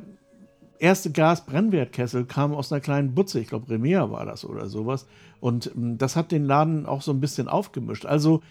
erste 0.79 1.11
Gasbrennwertkessel 1.11 2.27
kam 2.27 2.55
aus 2.55 2.71
einer 2.71 2.81
kleinen 2.81 3.15
Butze, 3.15 3.41
ich 3.41 3.49
glaube 3.49 3.71
Remea 3.71 4.11
war 4.11 4.27
das 4.27 4.45
oder 4.45 4.69
sowas. 4.69 5.07
Und 5.41 5.73
ähm, 5.75 5.97
das 5.97 6.15
hat 6.15 6.31
den 6.31 6.45
Laden 6.45 6.85
auch 6.85 7.01
so 7.01 7.13
ein 7.13 7.21
bisschen 7.21 7.49
aufgemischt. 7.49 8.05
Also 8.05 8.43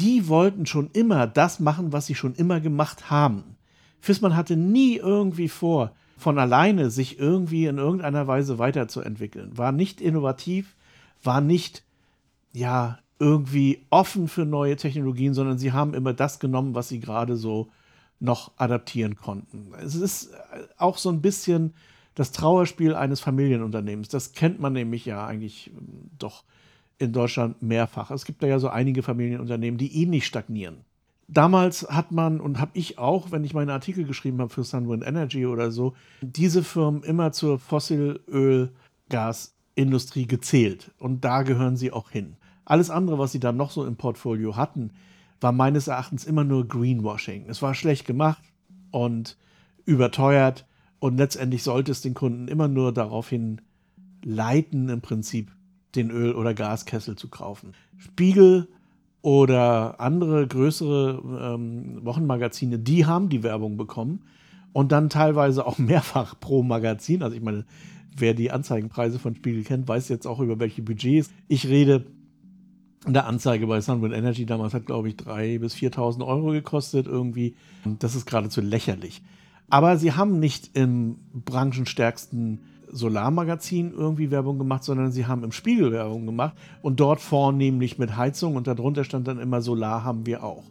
die 0.00 0.28
wollten 0.28 0.66
schon 0.66 0.90
immer 0.92 1.26
das 1.26 1.60
machen, 1.60 1.92
was 1.92 2.06
sie 2.06 2.14
schon 2.14 2.34
immer 2.34 2.60
gemacht 2.60 3.10
haben. 3.10 3.56
Fissmann 4.00 4.36
hatte 4.36 4.56
nie 4.56 4.96
irgendwie 4.96 5.48
vor, 5.48 5.92
von 6.16 6.38
alleine 6.38 6.90
sich 6.90 7.18
irgendwie 7.18 7.66
in 7.66 7.78
irgendeiner 7.78 8.26
Weise 8.26 8.58
weiterzuentwickeln. 8.58 9.56
War 9.56 9.72
nicht 9.72 10.00
innovativ, 10.00 10.74
war 11.22 11.40
nicht, 11.40 11.84
ja, 12.52 12.98
irgendwie 13.18 13.84
offen 13.90 14.28
für 14.28 14.46
neue 14.46 14.76
Technologien, 14.76 15.34
sondern 15.34 15.58
sie 15.58 15.72
haben 15.72 15.92
immer 15.92 16.14
das 16.14 16.40
genommen, 16.40 16.74
was 16.74 16.88
sie 16.88 17.00
gerade 17.00 17.36
so 17.36 17.68
noch 18.18 18.52
adaptieren 18.56 19.16
konnten. 19.16 19.72
Es 19.82 19.94
ist 19.94 20.30
auch 20.78 20.96
so 20.96 21.10
ein 21.10 21.20
bisschen 21.20 21.74
das 22.14 22.32
Trauerspiel 22.32 22.94
eines 22.94 23.20
Familienunternehmens. 23.20 24.08
Das 24.08 24.32
kennt 24.32 24.60
man 24.60 24.72
nämlich 24.72 25.04
ja 25.04 25.26
eigentlich 25.26 25.70
ähm, 25.76 26.10
doch 26.18 26.44
in 27.00 27.12
Deutschland 27.12 27.62
mehrfach. 27.62 28.12
Es 28.12 28.24
gibt 28.24 28.42
da 28.42 28.46
ja 28.46 28.60
so 28.60 28.68
einige 28.68 29.02
Familienunternehmen, 29.02 29.78
die 29.78 30.02
eh 30.02 30.06
nicht 30.06 30.26
stagnieren 30.26 30.84
damals 31.30 31.86
hat 31.88 32.12
man 32.12 32.40
und 32.40 32.60
habe 32.60 32.72
ich 32.74 32.98
auch, 32.98 33.30
wenn 33.30 33.44
ich 33.44 33.54
meine 33.54 33.72
Artikel 33.72 34.04
geschrieben 34.04 34.40
habe 34.40 34.52
für 34.52 34.64
Sunwind 34.64 35.06
Energy 35.06 35.46
oder 35.46 35.70
so, 35.70 35.94
diese 36.20 36.64
Firmen 36.64 37.02
immer 37.02 37.32
zur 37.32 37.58
Fossilöl-Gasindustrie 37.58 40.26
gezählt. 40.26 40.90
Und 40.98 41.24
da 41.24 41.42
gehören 41.42 41.76
sie 41.76 41.90
auch 41.92 42.10
hin. 42.10 42.36
Alles 42.64 42.90
andere, 42.90 43.18
was 43.18 43.32
sie 43.32 43.40
dann 43.40 43.56
noch 43.56 43.70
so 43.70 43.86
im 43.86 43.96
Portfolio 43.96 44.56
hatten, 44.56 44.90
war 45.40 45.52
meines 45.52 45.88
Erachtens 45.88 46.26
immer 46.26 46.44
nur 46.44 46.68
Greenwashing. 46.68 47.46
Es 47.48 47.62
war 47.62 47.72
schlecht 47.74 48.06
gemacht 48.06 48.42
und 48.90 49.38
überteuert 49.86 50.66
und 50.98 51.16
letztendlich 51.16 51.62
sollte 51.62 51.92
es 51.92 52.02
den 52.02 52.12
Kunden 52.14 52.48
immer 52.48 52.68
nur 52.68 52.92
daraufhin 52.92 53.62
leiten, 54.22 54.90
im 54.90 55.00
Prinzip 55.00 55.50
den 55.94 56.10
Öl- 56.10 56.34
oder 56.34 56.54
Gaskessel 56.54 57.16
zu 57.16 57.28
kaufen. 57.28 57.72
Spiegel 57.96 58.68
oder 59.22 60.00
andere 60.00 60.46
größere 60.46 61.54
ähm, 61.54 62.04
Wochenmagazine, 62.04 62.78
die 62.78 63.06
haben 63.06 63.28
die 63.28 63.42
Werbung 63.42 63.76
bekommen 63.76 64.22
und 64.72 64.92
dann 64.92 65.08
teilweise 65.08 65.66
auch 65.66 65.78
mehrfach 65.78 66.38
pro 66.38 66.62
Magazin. 66.62 67.22
Also 67.22 67.36
ich 67.36 67.42
meine, 67.42 67.64
wer 68.16 68.34
die 68.34 68.50
Anzeigenpreise 68.50 69.18
von 69.18 69.34
Spiegel 69.34 69.64
kennt, 69.64 69.88
weiß 69.88 70.08
jetzt 70.08 70.26
auch 70.26 70.40
über 70.40 70.58
welche 70.58 70.82
Budgets. 70.82 71.30
Ich 71.48 71.66
rede 71.66 72.06
in 73.06 73.14
der 73.14 73.26
Anzeige 73.26 73.66
bei 73.66 73.80
Sunwind 73.80 74.14
Energy 74.14 74.44
damals 74.44 74.74
hat, 74.74 74.86
glaube 74.86 75.08
ich, 75.08 75.14
3.000 75.14 75.58
bis 75.58 75.74
4.000 75.74 76.26
Euro 76.26 76.52
gekostet 76.52 77.06
irgendwie. 77.06 77.54
Das 77.98 78.14
ist 78.14 78.26
geradezu 78.26 78.60
lächerlich. 78.60 79.22
Aber 79.70 79.96
sie 79.96 80.12
haben 80.12 80.38
nicht 80.38 80.76
im 80.76 81.16
branchenstärksten 81.32 82.60
Solarmagazin 82.92 83.92
irgendwie 83.92 84.30
Werbung 84.30 84.58
gemacht, 84.58 84.84
sondern 84.84 85.12
sie 85.12 85.26
haben 85.26 85.44
im 85.44 85.52
Spiegel 85.52 85.92
Werbung 85.92 86.26
gemacht 86.26 86.54
und 86.82 87.00
dort 87.00 87.20
vornehmlich 87.20 87.98
mit 87.98 88.16
Heizung 88.16 88.56
und 88.56 88.66
darunter 88.66 89.04
stand 89.04 89.28
dann 89.28 89.38
immer 89.38 89.62
Solar 89.62 90.04
haben 90.04 90.26
wir 90.26 90.42
auch. 90.42 90.64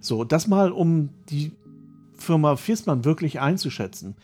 So, 0.00 0.24
das 0.24 0.46
mal, 0.46 0.72
um 0.72 1.10
die 1.28 1.52
Firma 2.14 2.56
Fissmann 2.56 3.04
wirklich 3.04 3.40
einzuschätzen. 3.40 4.16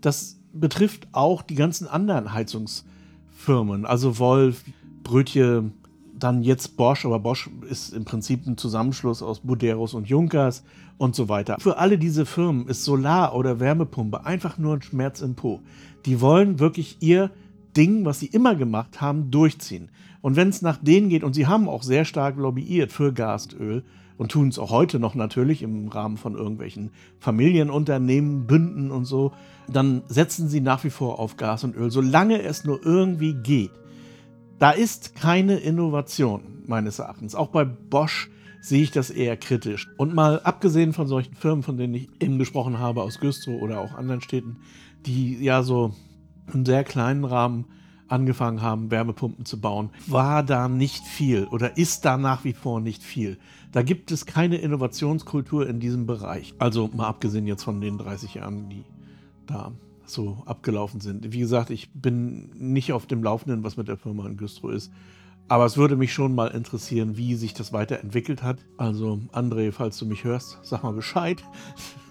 Das 0.00 0.38
betrifft 0.52 1.08
auch 1.12 1.42
die 1.42 1.54
ganzen 1.54 1.86
anderen 1.88 2.32
Heizungsfirmen, 2.32 3.86
also 3.86 4.18
Wolf, 4.18 4.64
Brötje, 5.02 5.70
dann 6.24 6.42
jetzt 6.42 6.76
Bosch, 6.76 7.04
aber 7.04 7.20
Bosch 7.20 7.50
ist 7.68 7.92
im 7.92 8.04
Prinzip 8.04 8.46
ein 8.46 8.56
Zusammenschluss 8.56 9.22
aus 9.22 9.40
Buderus 9.40 9.92
und 9.92 10.08
Junkers 10.08 10.64
und 10.96 11.14
so 11.14 11.28
weiter. 11.28 11.56
Für 11.60 11.76
alle 11.76 11.98
diese 11.98 12.24
Firmen 12.24 12.66
ist 12.66 12.84
Solar 12.84 13.36
oder 13.36 13.60
Wärmepumpe 13.60 14.24
einfach 14.24 14.56
nur 14.56 14.74
ein 14.74 14.82
Schmerz 14.82 15.20
im 15.20 15.34
Po. 15.34 15.60
Die 16.06 16.20
wollen 16.20 16.58
wirklich 16.58 16.96
ihr 17.00 17.30
Ding, 17.76 18.04
was 18.04 18.20
sie 18.20 18.26
immer 18.26 18.54
gemacht 18.54 19.00
haben, 19.00 19.30
durchziehen. 19.30 19.90
Und 20.22 20.36
wenn 20.36 20.48
es 20.48 20.62
nach 20.62 20.78
denen 20.78 21.10
geht, 21.10 21.24
und 21.24 21.34
sie 21.34 21.46
haben 21.46 21.68
auch 21.68 21.82
sehr 21.82 22.06
stark 22.06 22.36
lobbyiert 22.38 22.90
für 22.90 23.12
Gasöl 23.12 23.84
und 24.16 24.30
tun 24.30 24.48
es 24.48 24.58
auch 24.58 24.70
heute 24.70 24.98
noch 24.98 25.14
natürlich 25.14 25.62
im 25.62 25.88
Rahmen 25.88 26.16
von 26.16 26.36
irgendwelchen 26.36 26.90
Familienunternehmen, 27.18 28.46
Bünden 28.46 28.90
und 28.90 29.04
so, 29.04 29.32
dann 29.68 30.02
setzen 30.08 30.48
sie 30.48 30.60
nach 30.60 30.84
wie 30.84 30.90
vor 30.90 31.18
auf 31.18 31.36
Gas 31.36 31.64
und 31.64 31.76
Öl, 31.76 31.90
solange 31.90 32.40
es 32.42 32.64
nur 32.64 32.84
irgendwie 32.84 33.34
geht. 33.34 33.72
Da 34.58 34.70
ist 34.70 35.14
keine 35.14 35.56
Innovation, 35.56 36.62
meines 36.66 36.98
Erachtens. 36.98 37.34
Auch 37.34 37.48
bei 37.48 37.64
Bosch 37.64 38.30
sehe 38.60 38.82
ich 38.82 38.90
das 38.90 39.10
eher 39.10 39.36
kritisch. 39.36 39.88
Und 39.98 40.14
mal 40.14 40.40
abgesehen 40.40 40.92
von 40.92 41.06
solchen 41.06 41.34
Firmen, 41.34 41.62
von 41.62 41.76
denen 41.76 41.94
ich 41.94 42.08
eben 42.20 42.38
gesprochen 42.38 42.78
habe, 42.78 43.02
aus 43.02 43.20
Güstrow 43.20 43.60
oder 43.60 43.80
auch 43.80 43.94
anderen 43.94 44.22
Städten, 44.22 44.56
die 45.04 45.42
ja 45.42 45.62
so 45.62 45.94
im 46.52 46.64
sehr 46.64 46.84
kleinen 46.84 47.24
Rahmen 47.24 47.66
angefangen 48.08 48.62
haben, 48.62 48.90
Wärmepumpen 48.90 49.44
zu 49.44 49.60
bauen, 49.60 49.90
war 50.06 50.42
da 50.42 50.68
nicht 50.68 51.04
viel 51.04 51.44
oder 51.44 51.76
ist 51.76 52.04
da 52.04 52.16
nach 52.16 52.44
wie 52.44 52.52
vor 52.52 52.80
nicht 52.80 53.02
viel. 53.02 53.38
Da 53.72 53.82
gibt 53.82 54.12
es 54.12 54.24
keine 54.24 54.56
Innovationskultur 54.56 55.68
in 55.68 55.80
diesem 55.80 56.06
Bereich. 56.06 56.54
Also 56.58 56.88
mal 56.94 57.08
abgesehen 57.08 57.46
jetzt 57.46 57.64
von 57.64 57.80
den 57.80 57.98
30 57.98 58.34
Jahren, 58.34 58.68
die 58.68 58.84
da 59.46 59.72
so 60.06 60.42
abgelaufen 60.46 61.00
sind. 61.00 61.32
Wie 61.32 61.40
gesagt, 61.40 61.70
ich 61.70 61.90
bin 61.92 62.50
nicht 62.54 62.92
auf 62.92 63.06
dem 63.06 63.22
Laufenden, 63.22 63.64
was 63.64 63.76
mit 63.76 63.88
der 63.88 63.96
Firma 63.96 64.26
in 64.26 64.36
Güstrow 64.36 64.72
ist. 64.72 64.92
Aber 65.48 65.66
es 65.66 65.76
würde 65.76 65.96
mich 65.96 66.12
schon 66.12 66.34
mal 66.34 66.48
interessieren, 66.48 67.16
wie 67.16 67.34
sich 67.34 67.52
das 67.52 67.72
weiterentwickelt 67.72 68.42
hat. 68.42 68.58
Also, 68.78 69.20
André, 69.32 69.72
falls 69.72 69.98
du 69.98 70.06
mich 70.06 70.24
hörst, 70.24 70.58
sag 70.62 70.82
mal 70.82 70.92
Bescheid. 70.92 71.44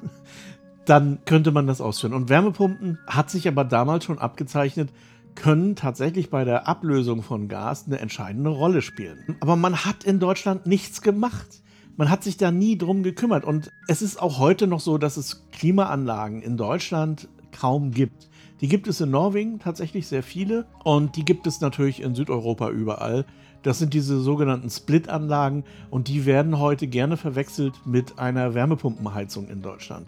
Dann 0.86 1.20
könnte 1.26 1.52
man 1.52 1.66
das 1.66 1.82
ausführen. 1.82 2.14
Und 2.14 2.30
Wärmepumpen 2.30 3.00
hat 3.08 3.30
sich 3.30 3.48
aber 3.48 3.64
damals 3.64 4.04
schon 4.04 4.20
abgezeichnet, 4.20 4.90
können 5.36 5.76
tatsächlich 5.76 6.30
bei 6.30 6.44
der 6.44 6.68
Ablösung 6.68 7.24
von 7.24 7.48
Gas 7.48 7.86
eine 7.88 8.00
entscheidende 8.00 8.52
Rolle 8.52 8.82
spielen. 8.82 9.38
Aber 9.40 9.56
man 9.56 9.86
hat 9.86 10.04
in 10.04 10.20
Deutschland 10.20 10.68
nichts 10.68 11.02
gemacht. 11.02 11.64
Man 11.96 12.10
hat 12.10 12.24
sich 12.24 12.38
da 12.38 12.52
nie 12.52 12.78
drum 12.78 13.02
gekümmert. 13.02 13.46
Und 13.46 13.72
es 13.88 14.02
ist 14.02 14.22
auch 14.22 14.38
heute 14.38 14.68
noch 14.68 14.80
so, 14.80 14.98
dass 14.98 15.18
es 15.18 15.50
Klimaanlagen 15.52 16.42
in 16.42 16.58
Deutschland 16.58 17.30
kaum 17.54 17.92
gibt. 17.92 18.30
Die 18.62 18.68
gibt 18.68 18.88
es 18.88 19.02
in 19.02 19.12
Norwegen 19.12 19.60
tatsächlich 19.60 20.08
sehr 20.08 20.24
viele 20.24 20.66
und 20.84 21.16
die 21.16 21.26
gibt 21.26 21.48
es 21.48 21.62
natürlich 21.62 22.02
in 22.02 22.16
Südeuropa 22.16 22.70
überall. 22.70 23.26
Das 23.62 23.80
sind 23.80 23.94
diese 23.94 24.20
sogenannten 24.20 24.70
Split-Anlagen 24.70 25.64
und 25.90 26.08
die 26.10 26.26
werden 26.26 26.60
heute 26.60 26.88
gerne 26.88 27.16
verwechselt 27.16 27.74
mit 27.86 28.20
einer 28.20 28.54
Wärmepumpenheizung 28.54 29.48
in 29.48 29.62
Deutschland. 29.62 30.08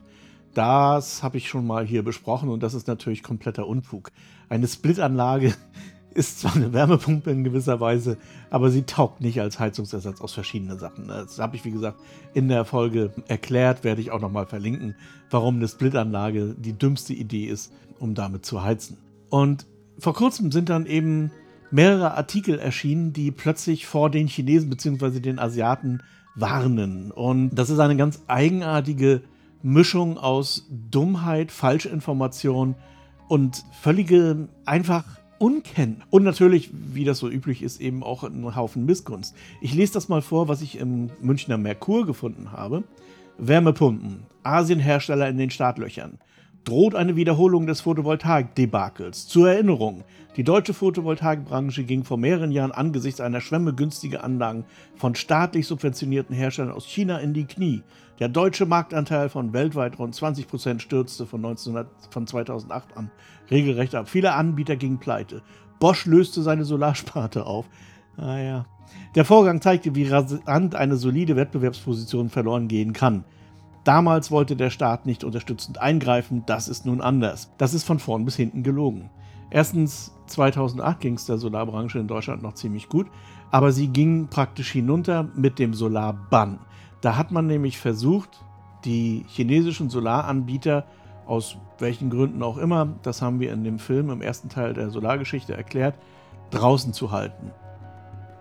Das 0.54 1.22
habe 1.22 1.38
ich 1.38 1.50
schon 1.50 1.68
mal 1.68 1.86
hier 1.86 2.04
besprochen 2.04 2.50
und 2.50 2.64
das 2.64 2.74
ist 2.74 2.88
natürlich 2.88 3.24
kompletter 3.24 3.68
Unfug. 3.68 4.12
Eine 4.50 4.68
Split-Anlage 4.68 5.54
ist 6.16 6.40
zwar 6.40 6.56
eine 6.56 6.74
Wärmepumpe 6.74 7.30
in 7.30 7.44
gewisser 7.44 7.80
Weise, 7.80 8.18
aber 8.50 8.72
sie 8.72 8.84
taugt 8.84 9.22
nicht 9.22 9.42
als 9.42 9.60
Heizungsersatz 9.60 10.22
aus 10.22 10.34
verschiedenen 10.34 10.80
Sachen. 10.80 11.10
Das 11.10 11.40
habe 11.40 11.56
ich, 11.58 11.66
wie 11.66 11.72
gesagt, 11.72 12.00
in 12.34 12.48
der 12.48 12.66
Folge 12.66 13.12
erklärt, 13.28 13.84
werde 13.84 14.02
ich 14.02 14.12
auch 14.12 14.22
nochmal 14.22 14.46
verlinken, 14.46 14.96
warum 15.30 15.58
eine 15.58 15.68
Splitanlage 15.68 16.56
die 16.58 16.74
dümmste 16.74 17.14
Idee 17.14 17.46
ist, 17.46 17.74
um 18.00 18.16
damit 18.16 18.46
zu 18.46 18.64
heizen. 18.64 18.98
Und 19.30 19.66
vor 20.00 20.14
kurzem 20.14 20.52
sind 20.52 20.70
dann 20.70 20.86
eben 20.86 21.32
mehrere 21.70 22.16
Artikel 22.16 22.60
erschienen, 22.60 23.12
die 23.12 23.32
plötzlich 23.32 23.86
vor 23.86 24.10
den 24.10 24.28
Chinesen 24.28 24.70
bzw. 24.70 25.20
den 25.20 25.38
Asiaten 25.38 26.02
warnen. 26.34 27.12
Und 27.12 27.56
das 27.56 27.70
ist 27.70 27.80
eine 27.80 27.98
ganz 27.98 28.22
eigenartige 28.28 29.22
Mischung 29.62 30.18
aus 30.18 30.66
Dummheit, 30.70 31.52
Falschinformation 31.52 32.76
und 33.28 33.64
völlige 33.82 34.48
einfach 34.66 35.04
Unkennen. 35.46 36.02
Und 36.10 36.24
natürlich, 36.24 36.72
wie 36.74 37.04
das 37.04 37.20
so 37.20 37.30
üblich 37.30 37.62
ist, 37.62 37.80
eben 37.80 38.02
auch 38.02 38.24
ein 38.24 38.56
Haufen 38.56 38.84
Missgunst. 38.88 39.36
Ich 39.62 39.76
lese 39.76 39.94
das 39.94 40.10
mal 40.10 40.24
vor, 40.24 40.48
was 40.48 40.64
ich 40.64 40.80
im 40.80 41.12
Münchner 41.22 41.60
Merkur 41.60 42.08
gefunden 42.08 42.52
habe. 42.52 42.84
Wärmepumpen. 43.38 44.24
Asienhersteller 44.42 45.30
in 45.30 45.38
den 45.38 45.52
Startlöchern 45.52 46.18
droht 46.64 46.96
eine 46.96 47.16
Wiederholung 47.16 47.68
des 47.68 47.82
Photovoltaik-Debakels. 47.82 49.28
Zur 49.28 49.52
Erinnerung, 49.52 50.04
die 50.36 50.44
deutsche 50.44 50.74
Photovoltaikbranche 50.74 51.84
ging 51.84 52.04
vor 52.04 52.18
mehreren 52.18 52.52
Jahren 52.52 52.72
angesichts 52.72 53.22
einer 53.22 53.40
Schwemme 53.40 53.76
günstiger 53.76 54.24
Anlagen 54.24 54.66
von 54.96 55.14
staatlich 55.14 55.68
subventionierten 55.68 56.36
Herstellern 56.36 56.72
aus 56.72 56.88
China 56.88 57.20
in 57.20 57.36
die 57.36 57.46
Knie. 57.46 57.84
Der 58.20 58.30
deutsche 58.30 58.66
Marktanteil 58.66 59.28
von 59.28 59.52
weltweit 59.52 60.00
rund 60.00 60.16
20 60.16 60.48
Prozent 60.48 60.82
stürzte 60.82 61.26
von, 61.26 61.44
1900, 61.44 61.88
von 62.12 62.26
2008 62.26 62.96
an 62.96 63.12
regelrecht 63.52 63.94
ab. 63.94 64.08
Viele 64.08 64.34
Anbieter 64.34 64.78
gingen 64.78 65.00
pleite. 65.00 65.42
Bosch 65.80 66.06
löste 66.06 66.42
seine 66.42 66.64
Solarsparte 66.64 67.46
auf. 67.46 67.66
Naja. 68.18 68.60
Ah 68.60 68.76
Der 69.16 69.26
Vorgang 69.26 69.62
zeigte, 69.62 69.96
wie 69.96 70.08
rasant 70.08 70.76
eine 70.76 70.96
solide 70.96 71.36
Wettbewerbsposition 71.36 72.30
verloren 72.30 72.68
gehen 72.68 72.94
kann. 72.94 73.26
Damals 73.84 74.32
wollte 74.32 74.56
der 74.56 74.70
Staat 74.70 75.06
nicht 75.06 75.24
unterstützend 75.24 75.80
eingreifen, 75.80 76.44
das 76.46 76.68
ist 76.68 76.86
nun 76.86 77.02
anders. 77.02 77.52
Das 77.58 77.74
ist 77.74 77.84
von 77.84 78.00
vorn 78.00 78.26
bis 78.26 78.36
hinten 78.36 78.64
gelogen. 78.64 79.10
Erstens, 79.52 80.12
2008 80.28 81.00
ging 81.00 81.14
es 81.16 81.26
der 81.26 81.38
Solarbranche 81.38 82.00
in 82.00 82.08
Deutschland 82.08 82.42
noch 82.42 82.54
ziemlich 82.54 82.90
gut, 82.90 83.08
aber 83.52 83.72
sie 83.72 83.90
ging 83.90 84.28
praktisch 84.28 84.72
hinunter 84.72 85.30
mit 85.36 85.60
dem 85.60 85.74
Solarbann. 85.74 86.60
Da 87.06 87.18
hat 87.18 87.30
man 87.30 87.46
nämlich 87.46 87.78
versucht, 87.78 88.44
die 88.84 89.26
chinesischen 89.28 89.92
Solaranbieter 89.92 90.88
aus 91.28 91.56
welchen 91.78 92.10
Gründen 92.10 92.42
auch 92.42 92.58
immer, 92.58 92.96
das 93.04 93.22
haben 93.22 93.40
wir 93.40 93.54
in 93.54 93.64
dem 93.64 93.78
Film 93.78 94.10
im 94.10 94.24
ersten 94.24 94.50
Teil 94.50 94.74
der 94.74 94.90
Solargeschichte 94.90 95.56
erklärt, 95.56 96.00
draußen 96.50 96.94
zu 96.94 97.12
halten. 97.12 97.52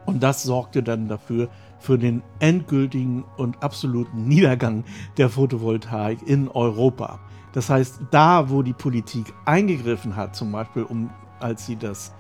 Und 0.06 0.22
das 0.22 0.44
sorgte 0.44 0.82
dann 0.82 1.08
dafür, 1.08 1.50
für 1.78 1.98
den 1.98 2.22
endgültigen 2.38 3.24
und 3.36 3.62
absoluten 3.62 4.24
Niedergang 4.24 4.84
der 5.18 5.28
Photovoltaik 5.28 6.26
in 6.26 6.48
Europa. 6.48 7.20
Das 7.52 7.68
heißt, 7.68 8.00
da, 8.12 8.48
wo 8.48 8.62
die 8.62 8.72
Politik 8.72 9.34
eingegriffen 9.44 10.16
hat, 10.16 10.34
zum 10.34 10.50
Beispiel 10.52 10.84
um, 10.84 11.10
als 11.38 11.66
sie 11.66 11.76
das 11.76 12.14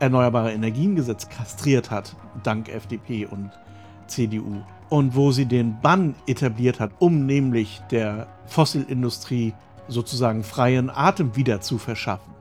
Erneuerbare 0.00 0.52
Energiengesetz 0.52 1.28
kastriert 1.28 1.92
hat, 1.92 2.16
dank 2.42 2.68
FDP 2.68 3.26
und 3.26 3.52
CDU, 4.08 4.60
und 4.94 5.16
wo 5.16 5.32
sie 5.32 5.46
den 5.46 5.80
Bann 5.80 6.14
etabliert 6.28 6.78
hat, 6.78 6.92
um 7.00 7.26
nämlich 7.26 7.82
der 7.90 8.28
Fossilindustrie 8.46 9.52
sozusagen 9.88 10.44
freien 10.44 10.88
Atem 10.88 11.34
wieder 11.34 11.60
zu 11.60 11.78
verschaffen, 11.78 12.32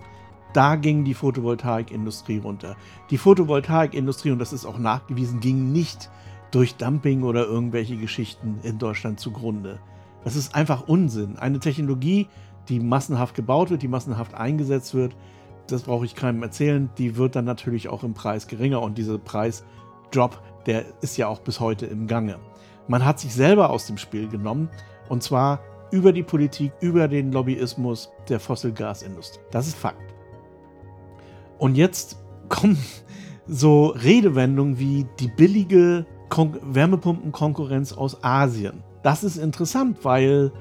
da 0.53 0.75
ging 0.75 1.03
die 1.03 1.15
Photovoltaikindustrie 1.15 2.37
runter. 2.37 2.75
Die 3.09 3.17
Photovoltaikindustrie, 3.17 4.29
und 4.29 4.37
das 4.37 4.53
ist 4.53 4.67
auch 4.67 4.77
nachgewiesen, 4.77 5.39
ging 5.39 5.71
nicht 5.71 6.11
durch 6.51 6.75
Dumping 6.75 7.23
oder 7.23 7.43
irgendwelche 7.43 7.97
Geschichten 7.97 8.59
in 8.61 8.77
Deutschland 8.77 9.19
zugrunde. 9.19 9.79
Das 10.23 10.35
ist 10.35 10.53
einfach 10.53 10.87
Unsinn. 10.87 11.39
Eine 11.39 11.57
Technologie, 11.57 12.27
die 12.69 12.79
massenhaft 12.79 13.33
gebaut 13.33 13.71
wird, 13.71 13.81
die 13.81 13.87
massenhaft 13.87 14.35
eingesetzt 14.35 14.93
wird, 14.93 15.15
das 15.65 15.81
brauche 15.81 16.05
ich 16.05 16.13
keinem 16.13 16.43
erzählen, 16.43 16.91
die 16.99 17.17
wird 17.17 17.35
dann 17.35 17.45
natürlich 17.45 17.89
auch 17.89 18.03
im 18.03 18.13
Preis 18.13 18.45
geringer 18.45 18.83
und 18.83 18.99
dieser 18.99 19.17
Preisdrop, 19.17 20.39
der 20.67 20.85
ist 21.01 21.17
ja 21.17 21.27
auch 21.27 21.39
bis 21.39 21.59
heute 21.59 21.87
im 21.87 22.05
Gange. 22.05 22.37
Man 22.87 23.05
hat 23.05 23.19
sich 23.19 23.33
selber 23.33 23.69
aus 23.69 23.87
dem 23.87 23.97
Spiel 23.97 24.27
genommen 24.27 24.69
und 25.09 25.23
zwar 25.23 25.59
über 25.91 26.11
die 26.11 26.23
Politik, 26.23 26.71
über 26.81 27.07
den 27.07 27.31
Lobbyismus 27.31 28.09
der 28.27 28.39
Fossilgasindustrie. 28.39 29.41
Das 29.51 29.67
ist 29.67 29.77
Fakt. 29.77 30.13
Und 31.59 31.75
jetzt 31.75 32.17
kommen 32.49 32.77
so 33.47 33.87
Redewendungen 33.87 34.79
wie 34.79 35.05
die 35.19 35.27
billige 35.27 36.05
Kon 36.29 36.57
Wärmepumpenkonkurrenz 36.63 37.93
aus 37.93 38.23
Asien. 38.23 38.83
Das 39.03 39.23
ist 39.23 39.37
interessant, 39.37 39.99
weil 40.03 40.51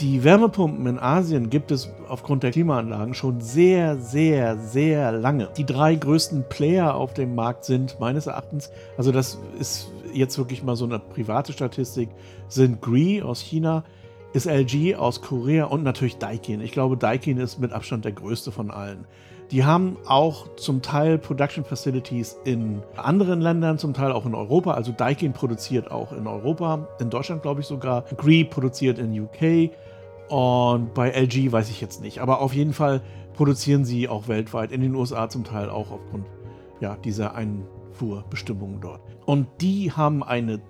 die 0.00 0.22
Wärmepumpen 0.22 0.86
in 0.86 0.98
Asien 0.98 1.50
gibt 1.50 1.70
es 1.70 1.90
aufgrund 2.08 2.42
der 2.42 2.52
Klimaanlagen 2.52 3.14
schon 3.14 3.40
sehr, 3.40 3.96
sehr, 3.98 4.56
sehr 4.58 5.12
lange. 5.12 5.48
Die 5.56 5.66
drei 5.66 5.94
größten 5.94 6.44
Player 6.48 6.94
auf 6.94 7.14
dem 7.14 7.34
Markt 7.34 7.64
sind 7.64 7.98
meines 7.98 8.26
Erachtens, 8.26 8.70
also 8.96 9.10
das 9.10 9.38
ist 9.58 9.90
jetzt 10.12 10.38
wirklich 10.38 10.62
mal 10.62 10.76
so 10.76 10.84
eine 10.84 10.98
private 10.98 11.52
Statistik, 11.52 12.10
sind 12.48 12.80
Gree 12.80 13.22
aus 13.22 13.40
China, 13.40 13.84
ist 14.32 14.46
LG 14.46 14.94
aus 14.96 15.20
Korea 15.20 15.64
und 15.64 15.82
natürlich 15.82 16.18
Daikin. 16.18 16.60
Ich 16.60 16.72
glaube, 16.72 16.96
Daikin 16.96 17.38
ist 17.38 17.58
mit 17.58 17.72
Abstand 17.72 18.04
der 18.04 18.12
größte 18.12 18.52
von 18.52 18.70
allen. 18.70 19.06
Die 19.50 19.64
haben 19.64 19.96
auch 20.06 20.54
zum 20.56 20.82
Teil 20.82 21.16
Production 21.16 21.64
Facilities 21.64 22.36
in 22.44 22.82
anderen 22.96 23.40
Ländern, 23.40 23.78
zum 23.78 23.94
Teil 23.94 24.12
auch 24.12 24.26
in 24.26 24.34
Europa. 24.34 24.72
Also 24.72 24.92
Daikin 24.92 25.32
produziert 25.32 25.90
auch 25.90 26.12
in 26.12 26.26
Europa, 26.26 26.86
in 27.00 27.08
Deutschland 27.08 27.40
glaube 27.40 27.62
ich 27.62 27.66
sogar. 27.66 28.04
Gree 28.18 28.44
produziert 28.44 28.98
in 28.98 29.18
UK 29.18 29.70
und 30.28 30.94
bei 30.94 31.10
LG 31.10 31.52
weiß 31.52 31.70
ich 31.70 31.80
jetzt 31.80 32.00
nicht. 32.02 32.20
Aber 32.20 32.40
auf 32.40 32.54
jeden 32.54 32.72
Fall 32.72 33.02
produzieren 33.34 33.84
sie 33.84 34.08
auch 34.08 34.28
weltweit, 34.28 34.72
in 34.72 34.80
den 34.80 34.94
USA 34.94 35.28
zum 35.28 35.44
Teil 35.44 35.70
auch 35.70 35.90
aufgrund 35.90 36.26
ja, 36.80 36.96
dieser 36.96 37.34
Einfuhrbestimmungen 37.34 38.80
dort. 38.80 39.00
Und 39.26 39.46
die 39.60 39.92
haben 39.92 40.22
eine, 40.22 40.60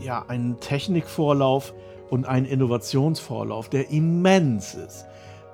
ja, 0.00 0.24
einen 0.26 0.60
Technikvorlauf 0.60 1.74
und 2.10 2.26
einen 2.26 2.46
Innovationsvorlauf, 2.46 3.68
der 3.68 3.90
immens 3.90 4.74
ist. 4.74 5.06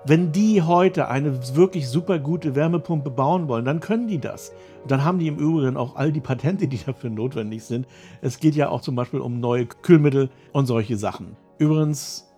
Wenn 0.07 0.33
die 0.33 0.61
heute 0.61 1.09
eine 1.09 1.57
wirklich 1.57 1.89
super 1.89 2.19
gute 2.19 2.55
Wärmepumpe 2.55 3.09
bauen 3.11 3.49
wollen, 3.49 3.65
dann 3.65 3.81
können 3.81 4.07
die 4.07 4.19
das. 4.19 4.53
Dann 4.87 5.03
haben 5.03 5.19
die 5.19 5.29
im 5.29 5.39
Übrigen 5.39 5.79
auch 5.79 5.97
all 5.97 6.13
die 6.13 6.21
Patente, 6.21 6.69
die 6.69 6.79
dafür 6.85 7.09
notwendig 7.09 7.65
sind. 7.65 7.87
Es 8.21 8.39
geht 8.39 8.55
ja 8.55 8.69
auch 8.69 8.83
zum 8.83 8.97
Beispiel 8.97 9.21
um 9.21 9.41
neue 9.41 9.65
Kühlmittel 9.65 10.29
und 10.53 10.67
solche 10.67 10.99
Sachen. 10.99 11.37
Übrigens, 11.57 12.34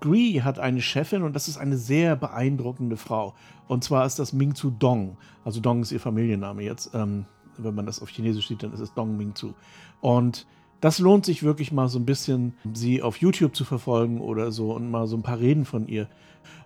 Gree 0.00 0.42
hat 0.42 0.58
eine 0.58 0.80
Chefin 0.80 1.22
und 1.22 1.34
das 1.34 1.48
ist 1.48 1.56
eine 1.56 1.76
sehr 1.76 2.16
beeindruckende 2.16 2.96
Frau. 2.96 3.34
Und 3.66 3.84
zwar 3.84 4.06
ist 4.06 4.18
das 4.18 4.32
Ming 4.32 4.54
Zu 4.54 4.70
Dong. 4.70 5.16
Also 5.44 5.60
Dong 5.60 5.82
ist 5.82 5.92
ihr 5.92 6.00
Familienname 6.00 6.62
jetzt. 6.62 6.90
Ähm, 6.94 7.26
wenn 7.56 7.74
man 7.74 7.86
das 7.86 8.00
auf 8.00 8.08
Chinesisch 8.08 8.48
sieht, 8.48 8.62
dann 8.62 8.72
ist 8.72 8.80
es 8.80 8.94
Dong 8.94 9.16
Ming 9.16 9.34
Zu. 9.34 9.54
Und 10.00 10.46
das 10.80 10.98
lohnt 10.98 11.24
sich 11.24 11.42
wirklich 11.42 11.72
mal 11.72 11.88
so 11.88 11.98
ein 11.98 12.06
bisschen, 12.06 12.54
sie 12.72 13.02
auf 13.02 13.16
YouTube 13.16 13.56
zu 13.56 13.64
verfolgen 13.64 14.20
oder 14.20 14.52
so 14.52 14.72
und 14.72 14.90
mal 14.90 15.06
so 15.06 15.16
ein 15.16 15.22
paar 15.22 15.40
Reden 15.40 15.64
von 15.64 15.88
ihr. 15.88 16.08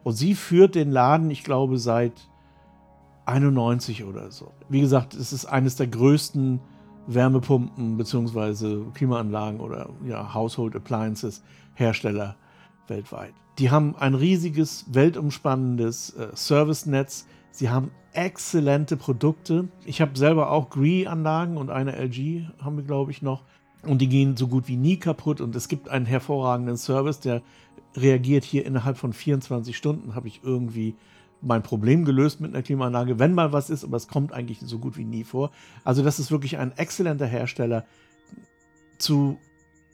Und 0.03 0.15
sie 0.15 0.35
führt 0.35 0.75
den 0.75 0.91
Laden, 0.91 1.31
ich 1.31 1.45
glaube, 1.45 1.79
seit 1.79 2.29
91 3.25 4.05
oder 4.05 4.31
so. 4.31 4.53
Wie 4.69 4.81
gesagt, 4.81 5.15
es 5.15 5.33
ist 5.33 5.47
eines 5.47 5.77
der 5.77 5.87
größten 5.87 6.61
Wärmepumpen 7.07 7.97
bzw. 7.97 8.85
Klimaanlagen 8.93 9.61
oder 9.61 9.89
ja, 10.05 10.35
Household 10.35 10.77
Appliances 10.77 11.43
Hersteller 11.75 12.37
weltweit. 12.93 13.33
Die 13.59 13.71
haben 13.71 13.97
ein 13.97 14.15
riesiges, 14.15 14.87
weltumspannendes 14.93 16.11
äh, 16.11 16.29
Servicenetz. 16.35 17.27
Sie 17.51 17.71
haben 17.71 17.91
exzellente 18.13 18.97
Produkte. 18.97 19.69
Ich 19.85 20.01
habe 20.01 20.17
selber 20.19 20.51
auch 20.51 20.71
Gree-Anlagen 20.71 21.57
und 21.57 21.71
eine 21.71 21.97
LG 21.97 22.49
haben 22.63 22.77
wir, 22.77 22.85
glaube 22.85 23.11
ich, 23.11 23.23
noch 23.23 23.43
und 23.85 23.99
die 23.99 24.09
gehen 24.09 24.37
so 24.37 24.47
gut 24.47 24.69
wie 24.69 24.77
nie 24.77 24.97
kaputt 24.97 25.41
und 25.41 25.57
es 25.57 25.69
gibt 25.69 25.89
einen 25.89 26.07
hervorragenden 26.07 26.77
Service, 26.77 27.21
der 27.21 27.43
reagiert 27.97 28.45
hier 28.45 28.65
innerhalb 28.65 28.97
von 28.97 29.13
24 29.13 29.77
Stunden, 29.77 30.15
habe 30.15 30.29
ich 30.29 30.41
irgendwie 30.45 30.95
mein 31.41 31.63
Problem 31.63 32.05
gelöst 32.05 32.41
mit 32.41 32.55
einer 32.55 32.63
Klimaanlage, 32.63 33.19
wenn 33.19 33.35
mal 33.35 33.53
was 33.53 33.71
ist, 33.71 33.85
aber 33.85 33.97
es 33.97 34.07
kommt 34.07 34.33
eigentlich 34.33 34.61
so 34.61 34.79
gut 34.79 34.97
wie 34.97 35.05
nie 35.05 35.25
vor. 35.25 35.51
Also 35.83 36.03
das 36.05 36.21
ist 36.21 36.31
wirklich 36.31 36.59
ein 36.59 36.77
exzellenter 36.77 37.27
Hersteller 37.27 37.85
zu 38.99 39.39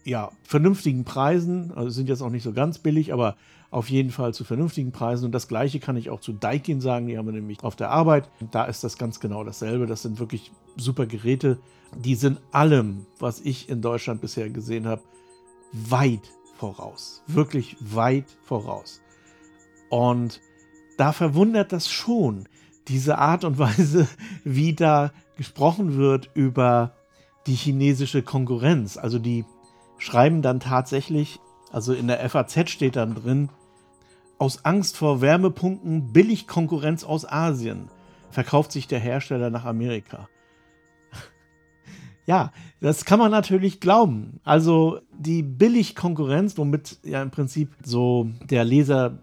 ja, 0.08 0.30
vernünftigen 0.42 1.04
Preisen, 1.04 1.70
also 1.76 1.90
sind 1.90 2.08
jetzt 2.08 2.22
auch 2.22 2.30
nicht 2.30 2.42
so 2.42 2.54
ganz 2.54 2.78
billig, 2.78 3.12
aber 3.12 3.36
auf 3.70 3.90
jeden 3.90 4.10
Fall 4.10 4.32
zu 4.32 4.42
vernünftigen 4.42 4.90
Preisen. 4.90 5.26
Und 5.26 5.32
das 5.32 5.48
gleiche 5.48 5.80
kann 5.80 5.98
ich 5.98 6.08
auch 6.08 6.20
zu 6.20 6.32
Daikin 6.32 6.80
sagen, 6.80 7.08
die 7.08 7.18
haben 7.18 7.26
wir 7.26 7.34
nämlich 7.34 7.62
auf 7.62 7.76
der 7.76 7.90
Arbeit. 7.90 8.30
Da 8.50 8.64
ist 8.64 8.82
das 8.82 8.96
ganz 8.96 9.20
genau 9.20 9.44
dasselbe. 9.44 9.86
Das 9.86 10.00
sind 10.00 10.18
wirklich 10.18 10.50
super 10.78 11.04
Geräte. 11.04 11.58
Die 11.94 12.14
sind 12.14 12.40
allem, 12.52 13.04
was 13.18 13.40
ich 13.40 13.68
in 13.68 13.82
Deutschland 13.82 14.22
bisher 14.22 14.48
gesehen 14.48 14.86
habe, 14.86 15.02
weit 15.72 16.32
voraus. 16.56 17.22
Wirklich 17.26 17.76
weit 17.80 18.38
voraus. 18.44 19.02
Und 19.90 20.40
da 20.96 21.12
verwundert 21.12 21.70
das 21.70 21.90
schon, 21.90 22.48
diese 22.88 23.18
Art 23.18 23.44
und 23.44 23.58
Weise, 23.58 24.08
wie 24.42 24.72
da 24.72 25.12
gesprochen 25.36 25.98
wird 25.98 26.30
über 26.32 26.94
die 27.46 27.54
chinesische 27.54 28.22
Konkurrenz. 28.22 28.96
Also 28.96 29.18
die 29.18 29.44
schreiben 29.98 30.42
dann 30.42 30.60
tatsächlich, 30.60 31.40
also 31.72 31.92
in 31.92 32.08
der 32.08 32.28
FAZ 32.28 32.70
steht 32.70 32.96
dann 32.96 33.14
drin, 33.14 33.50
aus 34.38 34.64
Angst 34.64 34.96
vor 34.96 35.20
Wärmepumpen 35.20 36.12
billig 36.12 36.46
Konkurrenz 36.46 37.04
aus 37.04 37.28
Asien 37.28 37.90
verkauft 38.30 38.72
sich 38.72 38.86
der 38.86 39.00
Hersteller 39.00 39.50
nach 39.50 39.64
Amerika. 39.64 40.28
ja, 42.26 42.52
das 42.80 43.04
kann 43.04 43.18
man 43.18 43.30
natürlich 43.30 43.80
glauben. 43.80 44.40
Also 44.44 45.00
die 45.12 45.42
Billigkonkurrenz, 45.42 46.56
womit 46.58 46.98
ja 47.02 47.22
im 47.22 47.30
Prinzip 47.30 47.70
so 47.82 48.30
der 48.48 48.64
Leser 48.64 49.18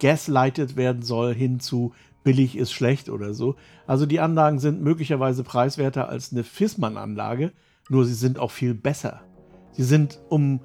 gaslightet 0.00 0.76
werden 0.76 1.02
soll 1.02 1.34
hin 1.34 1.60
zu 1.60 1.92
billig 2.24 2.58
ist 2.58 2.72
schlecht 2.72 3.08
oder 3.08 3.32
so. 3.32 3.56
Also 3.86 4.04
die 4.04 4.20
Anlagen 4.20 4.58
sind 4.58 4.82
möglicherweise 4.82 5.44
preiswerter 5.44 6.08
als 6.08 6.32
eine 6.32 6.44
Fissmann-Anlage, 6.44 7.52
nur 7.88 8.04
sie 8.04 8.14
sind 8.14 8.38
auch 8.38 8.50
viel 8.50 8.74
besser. 8.74 9.22
Sie 9.78 9.84
sind 9.84 10.18
um 10.28 10.58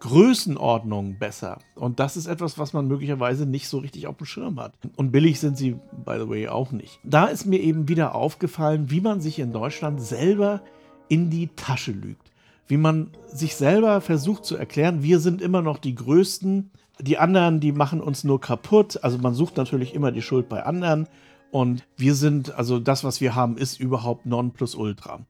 Größenordnung 0.00 1.16
besser. 1.16 1.60
Und 1.76 2.00
das 2.00 2.16
ist 2.16 2.26
etwas, 2.26 2.58
was 2.58 2.72
man 2.72 2.88
möglicherweise 2.88 3.46
nicht 3.46 3.68
so 3.68 3.78
richtig 3.78 4.08
auf 4.08 4.16
dem 4.16 4.26
Schirm 4.26 4.58
hat. 4.58 4.72
Und 4.96 5.12
billig 5.12 5.38
sind 5.38 5.56
sie, 5.56 5.76
by 6.04 6.16
the 6.18 6.28
way, 6.28 6.48
auch 6.48 6.72
nicht. 6.72 6.98
Da 7.04 7.26
ist 7.26 7.46
mir 7.46 7.60
eben 7.60 7.86
wieder 7.86 8.16
aufgefallen, 8.16 8.90
wie 8.90 9.00
man 9.00 9.20
sich 9.20 9.38
in 9.38 9.52
Deutschland 9.52 10.02
selber 10.02 10.60
in 11.06 11.30
die 11.30 11.46
Tasche 11.54 11.92
lügt. 11.92 12.32
Wie 12.66 12.78
man 12.78 13.12
sich 13.28 13.54
selber 13.54 14.00
versucht 14.00 14.44
zu 14.44 14.56
erklären, 14.56 15.04
wir 15.04 15.20
sind 15.20 15.40
immer 15.40 15.62
noch 15.62 15.78
die 15.78 15.94
Größten, 15.94 16.72
die 17.00 17.16
anderen, 17.16 17.60
die 17.60 17.70
machen 17.70 18.00
uns 18.00 18.24
nur 18.24 18.40
kaputt. 18.40 19.04
Also 19.04 19.18
man 19.18 19.34
sucht 19.34 19.56
natürlich 19.56 19.94
immer 19.94 20.10
die 20.10 20.22
Schuld 20.22 20.48
bei 20.48 20.64
anderen. 20.64 21.06
Und 21.52 21.86
wir 21.96 22.16
sind, 22.16 22.56
also 22.56 22.80
das, 22.80 23.04
was 23.04 23.20
wir 23.20 23.36
haben, 23.36 23.56
ist 23.56 23.78
überhaupt 23.78 24.26
non 24.26 24.50
plus 24.50 24.74
ultra. 24.74 25.20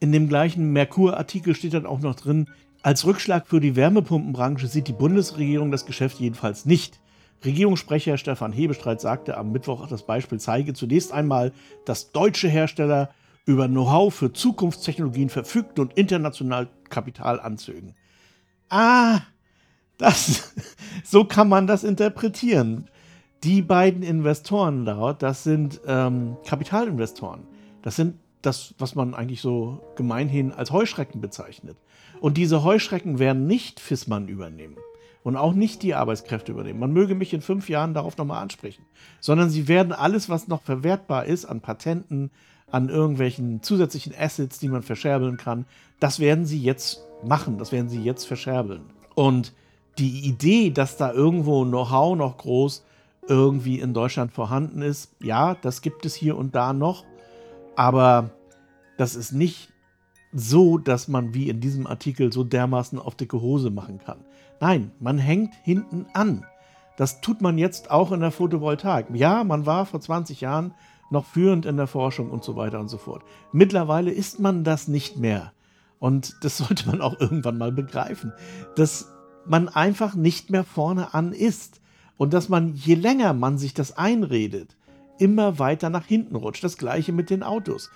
In 0.00 0.12
dem 0.12 0.28
gleichen 0.28 0.72
Merkur-Artikel 0.72 1.54
steht 1.54 1.74
dann 1.74 1.86
auch 1.86 2.00
noch 2.00 2.14
drin, 2.14 2.48
als 2.82 3.06
Rückschlag 3.06 3.46
für 3.46 3.60
die 3.60 3.76
Wärmepumpenbranche 3.76 4.66
sieht 4.66 4.88
die 4.88 4.92
Bundesregierung 4.92 5.70
das 5.70 5.86
Geschäft 5.86 6.20
jedenfalls 6.20 6.66
nicht. 6.66 7.00
Regierungssprecher 7.44 8.18
Stefan 8.18 8.52
Hebestreit 8.52 9.00
sagte 9.00 9.36
am 9.36 9.52
Mittwoch, 9.52 9.86
das 9.86 10.04
Beispiel 10.04 10.38
zeige 10.38 10.74
zunächst 10.74 11.12
einmal, 11.12 11.52
dass 11.84 12.12
deutsche 12.12 12.48
Hersteller 12.48 13.10
über 13.46 13.68
Know-how 13.68 14.14
für 14.14 14.32
Zukunftstechnologien 14.32 15.28
verfügten 15.28 15.82
und 15.82 15.94
international 15.94 16.68
Kapital 16.88 17.40
anzögen. 17.40 17.94
Ah, 18.68 19.20
das, 19.98 20.54
so 21.04 21.24
kann 21.24 21.48
man 21.48 21.66
das 21.66 21.84
interpretieren. 21.84 22.88
Die 23.44 23.62
beiden 23.62 24.02
Investoren 24.02 24.86
dort, 24.86 25.22
das 25.22 25.44
sind 25.44 25.80
ähm, 25.86 26.36
Kapitalinvestoren. 26.46 27.42
Das 27.82 27.96
sind 27.96 28.14
das, 28.46 28.74
was 28.78 28.94
man 28.94 29.14
eigentlich 29.14 29.40
so 29.40 29.80
gemeinhin 29.96 30.52
als 30.52 30.70
Heuschrecken 30.70 31.20
bezeichnet. 31.20 31.76
Und 32.20 32.36
diese 32.36 32.64
Heuschrecken 32.64 33.18
werden 33.18 33.46
nicht 33.46 33.80
Fissmann 33.80 34.28
übernehmen 34.28 34.76
und 35.22 35.36
auch 35.36 35.54
nicht 35.54 35.82
die 35.82 35.94
Arbeitskräfte 35.94 36.52
übernehmen. 36.52 36.78
Man 36.78 36.92
möge 36.92 37.14
mich 37.14 37.32
in 37.32 37.40
fünf 37.40 37.68
Jahren 37.68 37.94
darauf 37.94 38.16
nochmal 38.16 38.42
ansprechen, 38.42 38.84
sondern 39.20 39.50
sie 39.50 39.68
werden 39.68 39.92
alles, 39.92 40.28
was 40.28 40.48
noch 40.48 40.62
verwertbar 40.62 41.24
ist 41.24 41.46
an 41.46 41.60
Patenten, 41.60 42.30
an 42.70 42.88
irgendwelchen 42.88 43.62
zusätzlichen 43.62 44.14
Assets, 44.18 44.58
die 44.58 44.68
man 44.68 44.82
verscherbeln 44.82 45.36
kann, 45.36 45.66
das 46.00 46.18
werden 46.18 46.44
sie 46.44 46.60
jetzt 46.60 47.04
machen, 47.24 47.58
das 47.58 47.72
werden 47.72 47.88
sie 47.88 48.02
jetzt 48.02 48.24
verscherbeln. 48.24 48.82
Und 49.14 49.52
die 49.98 50.26
Idee, 50.26 50.70
dass 50.70 50.96
da 50.96 51.12
irgendwo 51.12 51.64
Know-how 51.64 52.16
noch 52.16 52.36
groß 52.38 52.84
irgendwie 53.28 53.78
in 53.80 53.94
Deutschland 53.94 54.32
vorhanden 54.32 54.82
ist, 54.82 55.14
ja, 55.20 55.54
das 55.54 55.82
gibt 55.82 56.04
es 56.04 56.14
hier 56.14 56.36
und 56.36 56.54
da 56.54 56.72
noch, 56.72 57.04
aber 57.76 58.30
das 58.96 59.16
ist 59.16 59.32
nicht 59.32 59.72
so, 60.32 60.78
dass 60.78 61.08
man 61.08 61.32
wie 61.34 61.48
in 61.48 61.60
diesem 61.60 61.86
Artikel 61.86 62.32
so 62.32 62.44
dermaßen 62.44 62.98
auf 62.98 63.14
dicke 63.14 63.40
Hose 63.40 63.70
machen 63.70 63.98
kann. 63.98 64.24
Nein, 64.60 64.90
man 64.98 65.18
hängt 65.18 65.54
hinten 65.62 66.06
an. 66.12 66.44
Das 66.96 67.20
tut 67.20 67.40
man 67.40 67.58
jetzt 67.58 67.90
auch 67.90 68.12
in 68.12 68.20
der 68.20 68.30
Photovoltaik. 68.30 69.06
Ja, 69.14 69.44
man 69.44 69.66
war 69.66 69.86
vor 69.86 70.00
20 70.00 70.40
Jahren 70.40 70.74
noch 71.10 71.24
führend 71.24 71.66
in 71.66 71.76
der 71.76 71.86
Forschung 71.86 72.30
und 72.30 72.44
so 72.44 72.56
weiter 72.56 72.80
und 72.80 72.88
so 72.88 72.98
fort. 72.98 73.22
Mittlerweile 73.52 74.10
ist 74.10 74.40
man 74.40 74.64
das 74.64 74.88
nicht 74.88 75.16
mehr. 75.16 75.52
Und 75.98 76.36
das 76.42 76.56
sollte 76.58 76.88
man 76.88 77.00
auch 77.00 77.18
irgendwann 77.20 77.58
mal 77.58 77.72
begreifen, 77.72 78.32
dass 78.76 79.12
man 79.46 79.68
einfach 79.68 80.14
nicht 80.14 80.50
mehr 80.50 80.64
vorne 80.64 81.14
an 81.14 81.32
ist. 81.32 81.80
Und 82.16 82.32
dass 82.32 82.48
man, 82.48 82.74
je 82.74 82.94
länger 82.94 83.32
man 83.32 83.58
sich 83.58 83.74
das 83.74 83.96
einredet, 83.96 84.76
immer 85.18 85.58
weiter 85.58 85.90
nach 85.90 86.06
hinten 86.06 86.36
rutscht. 86.36 86.64
Das 86.64 86.76
gleiche 86.76 87.12
mit 87.12 87.30
den 87.30 87.42
Autos. 87.42 87.90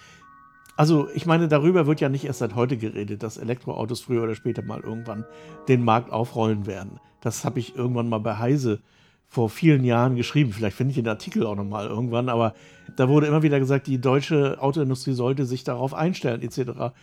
Also, 0.76 1.09
ich 1.12 1.26
meine, 1.26 1.48
darüber 1.48 1.88
wird 1.88 2.00
ja 2.00 2.09
nicht 2.09 2.24
erst 2.24 2.38
seit 2.38 2.54
heute 2.54 2.76
geredet, 2.76 3.24
dass 3.24 3.37
Elektroautos 3.37 4.00
früher 4.00 4.22
oder 4.22 4.37
später 4.37 4.62
mal 4.62 4.81
irgendwann 4.81 5.24
den 5.66 5.83
Markt 5.83 6.12
aufrollen 6.12 6.66
werden. 6.66 7.00
Das 7.20 7.44
habe 7.44 7.59
ich 7.59 7.74
irgendwann 7.74 8.09
mal 8.09 8.20
bei 8.20 8.38
Heise 8.38 8.81
vor 9.26 9.50
vielen 9.50 9.85
Jahren 9.85 10.16
geschrieben. 10.16 10.52
Vielleicht 10.52 10.76
finde 10.76 10.92
ich 10.92 10.96
den 10.96 11.09
Artikel 11.09 11.46
auch 11.46 11.57
nochmal 11.57 11.87
irgendwann, 11.87 12.28
aber 12.28 12.54
da 12.96 13.09
wurde 13.09 13.26
immer 13.26 13.42
wieder 13.42 13.59
gesagt, 13.59 13.87
die 13.87 14.00
deutsche 14.00 14.61
Autoindustrie 14.61 15.12
sollte 15.12 15.44
sich 15.44 15.64
darauf 15.64 15.94
einstellen, 15.94 16.42
etc. 16.42 16.94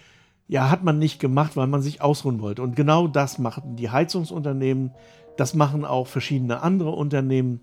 Ja, 0.48 0.70
hat 0.70 0.84
man 0.84 0.98
nicht 0.98 1.20
gemacht, 1.20 1.56
weil 1.56 1.68
man 1.68 1.82
sich 1.82 2.02
ausruhen 2.02 2.40
wollte. 2.42 2.64
Und 2.64 2.76
genau 2.76 3.08
das 3.08 3.40
machen 3.40 3.76
die 3.76 3.90
Heizungsunternehmen, 3.90 4.92
das 5.38 5.54
machen 5.54 5.86
auch 5.86 6.08
verschiedene 6.08 6.64
andere 6.64 6.92
Unternehmen 6.92 7.60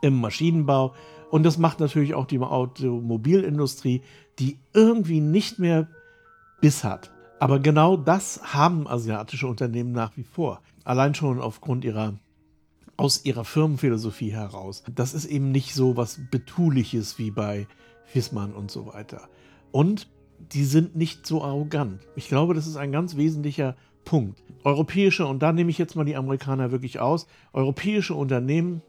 im 0.00 0.20
Maschinenbau 0.20 0.94
und 1.30 1.44
das 1.44 1.58
macht 1.58 1.80
natürlich 1.80 2.14
auch 2.14 2.26
die 2.26 2.38
Automobilindustrie, 2.38 4.02
die 4.38 4.58
irgendwie 4.74 5.20
nicht 5.20 5.58
mehr 5.58 5.88
Biss 6.60 6.84
hat. 6.84 7.10
Aber 7.38 7.58
genau 7.58 7.96
das 7.96 8.54
haben 8.54 8.86
asiatische 8.86 9.46
Unternehmen 9.46 9.92
nach 9.92 10.16
wie 10.16 10.24
vor. 10.24 10.60
Allein 10.84 11.14
schon 11.14 11.40
aufgrund 11.40 11.84
ihrer 11.84 12.14
aus 12.96 13.24
ihrer 13.24 13.46
Firmenphilosophie 13.46 14.30
heraus. 14.30 14.82
Das 14.94 15.14
ist 15.14 15.24
eben 15.24 15.50
nicht 15.52 15.74
so 15.74 15.96
was 15.96 16.20
Betuliches 16.30 17.18
wie 17.18 17.30
bei 17.30 17.66
Fissmann 18.04 18.52
und 18.52 18.70
so 18.70 18.92
weiter. 18.92 19.30
Und 19.72 20.06
die 20.52 20.64
sind 20.64 20.96
nicht 20.96 21.26
so 21.26 21.42
arrogant. 21.42 22.02
Ich 22.14 22.28
glaube, 22.28 22.52
das 22.52 22.66
ist 22.66 22.76
ein 22.76 22.92
ganz 22.92 23.16
wesentlicher 23.16 23.74
Punkt. 24.04 24.42
Europäische, 24.64 25.26
und 25.26 25.42
da 25.42 25.52
nehme 25.52 25.70
ich 25.70 25.78
jetzt 25.78 25.96
mal 25.96 26.04
die 26.04 26.16
Amerikaner 26.16 26.72
wirklich 26.72 27.00
aus, 27.00 27.26
europäische 27.54 28.14
Unternehmen 28.14 28.82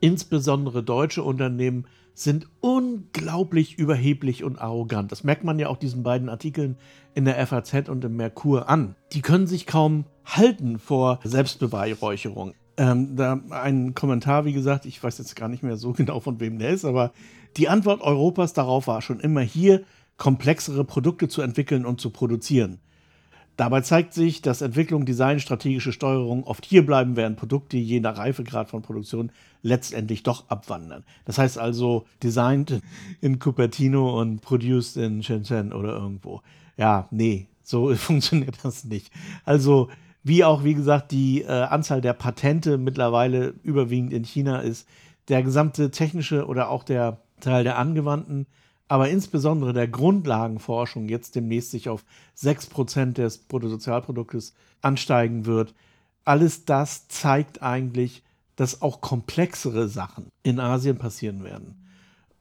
insbesondere 0.00 0.82
deutsche 0.82 1.22
Unternehmen 1.22 1.86
sind 2.14 2.48
unglaublich 2.60 3.78
überheblich 3.78 4.44
und 4.44 4.60
arrogant. 4.60 5.10
Das 5.10 5.24
merkt 5.24 5.44
man 5.44 5.58
ja 5.58 5.68
auch 5.68 5.76
diesen 5.76 6.02
beiden 6.02 6.28
Artikeln 6.28 6.76
in 7.14 7.24
der 7.24 7.46
FAZ 7.46 7.88
und 7.88 8.04
im 8.04 8.16
Merkur 8.16 8.68
an. 8.68 8.94
Die 9.12 9.22
können 9.22 9.46
sich 9.46 9.66
kaum 9.66 10.04
halten 10.24 10.78
vor 10.78 11.20
Selbstbeweihräucherung. 11.24 12.54
Ähm, 12.76 13.16
da 13.16 13.40
ein 13.50 13.94
Kommentar, 13.94 14.44
wie 14.44 14.52
gesagt, 14.52 14.86
ich 14.86 15.02
weiß 15.02 15.18
jetzt 15.18 15.36
gar 15.36 15.48
nicht 15.48 15.62
mehr 15.62 15.76
so 15.76 15.92
genau, 15.96 16.20
von 16.20 16.40
wem 16.40 16.58
der 16.58 16.70
ist, 16.70 16.84
aber 16.84 17.12
die 17.56 17.68
Antwort 17.68 18.00
Europas 18.00 18.52
darauf 18.52 18.86
war 18.86 19.02
schon 19.02 19.20
immer 19.20 19.40
hier, 19.40 19.82
komplexere 20.16 20.84
Produkte 20.84 21.28
zu 21.28 21.40
entwickeln 21.40 21.86
und 21.86 22.00
zu 22.00 22.10
produzieren. 22.10 22.78
Dabei 23.60 23.82
zeigt 23.82 24.14
sich, 24.14 24.40
dass 24.40 24.62
Entwicklung, 24.62 25.04
Design, 25.04 25.38
strategische 25.38 25.92
Steuerung 25.92 26.44
oft 26.44 26.64
hierbleiben, 26.64 27.14
während 27.14 27.36
Produkte 27.36 27.76
je 27.76 28.00
nach 28.00 28.16
Reifegrad 28.16 28.70
von 28.70 28.80
Produktion 28.80 29.30
letztendlich 29.60 30.22
doch 30.22 30.48
abwandern. 30.48 31.04
Das 31.26 31.36
heißt 31.36 31.58
also, 31.58 32.06
designed 32.22 32.80
in 33.20 33.38
Cupertino 33.38 34.18
und 34.18 34.40
produced 34.40 34.96
in 34.96 35.22
Shenzhen 35.22 35.74
oder 35.74 35.92
irgendwo. 35.92 36.40
Ja, 36.78 37.06
nee, 37.10 37.48
so 37.62 37.94
funktioniert 37.96 38.56
das 38.62 38.84
nicht. 38.84 39.12
Also, 39.44 39.90
wie 40.22 40.42
auch, 40.42 40.64
wie 40.64 40.72
gesagt, 40.72 41.12
die 41.12 41.42
äh, 41.42 41.48
Anzahl 41.48 42.00
der 42.00 42.14
Patente 42.14 42.78
mittlerweile 42.78 43.52
überwiegend 43.62 44.14
in 44.14 44.24
China 44.24 44.60
ist, 44.60 44.88
der 45.28 45.42
gesamte 45.42 45.90
technische 45.90 46.46
oder 46.46 46.70
auch 46.70 46.82
der 46.82 47.18
Teil 47.40 47.64
der 47.64 47.76
angewandten 47.76 48.46
aber 48.90 49.08
insbesondere 49.08 49.72
der 49.72 49.86
Grundlagenforschung 49.86 51.08
jetzt 51.08 51.36
demnächst 51.36 51.70
sich 51.70 51.88
auf 51.88 52.04
6% 52.36 53.12
des 53.12 53.38
Bruttosozialproduktes 53.38 54.52
ansteigen 54.82 55.46
wird, 55.46 55.74
alles 56.24 56.64
das 56.64 57.06
zeigt 57.06 57.62
eigentlich, 57.62 58.24
dass 58.56 58.82
auch 58.82 59.00
komplexere 59.00 59.88
Sachen 59.88 60.26
in 60.42 60.58
Asien 60.58 60.98
passieren 60.98 61.44
werden. 61.44 61.88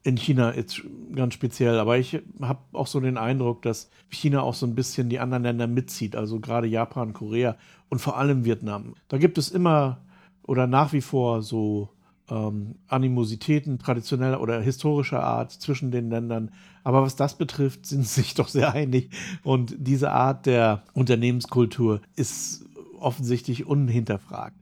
In 0.02 0.18
China 0.18 0.56
jetzt 0.56 0.82
ganz 1.14 1.36
speziell, 1.36 1.78
aber 1.78 2.00
ich 2.00 2.20
habe 2.42 2.62
auch 2.74 2.88
so 2.88 3.00
den 3.00 3.20
Eindruck, 3.20 3.62
dass 3.62 3.92
China 4.10 4.42
auch 4.42 4.56
so 4.56 4.66
ein 4.66 4.74
bisschen 4.74 5.08
die 5.08 5.20
anderen 5.20 5.44
Länder 5.44 5.68
mitzieht, 5.68 6.16
also 6.16 6.40
gerade 6.40 6.66
Japan, 6.66 7.14
Korea 7.14 7.58
und 7.90 8.00
vor 8.00 8.18
allem 8.18 8.44
Vietnam. 8.44 8.96
Da 9.08 9.20
gibt 9.20 9.38
es 9.38 9.52
immer 9.52 10.02
oder 10.42 10.66
nach 10.66 10.94
wie 10.94 11.02
vor 11.02 11.44
so 11.44 11.90
ähm, 12.30 12.76
Animositäten 12.88 13.80
traditioneller 13.80 14.42
oder 14.42 14.62
historischer 14.62 15.24
Art 15.24 15.52
zwischen 15.52 15.92
den 15.92 16.10
Ländern. 16.10 16.52
Aber 16.84 17.02
was 17.02 17.16
das 17.16 17.38
betrifft, 17.38 17.86
sind 17.86 18.06
sie 18.06 18.22
sich 18.22 18.34
doch 18.34 18.48
sehr 18.48 18.74
einig. 18.74 19.10
Und 19.44 19.76
diese 19.78 20.12
Art 20.12 20.46
der 20.46 20.84
Unternehmenskultur 20.94 22.02
ist 22.16 22.66
offensichtlich 23.00 23.66
unhinterfragt. 23.66 24.56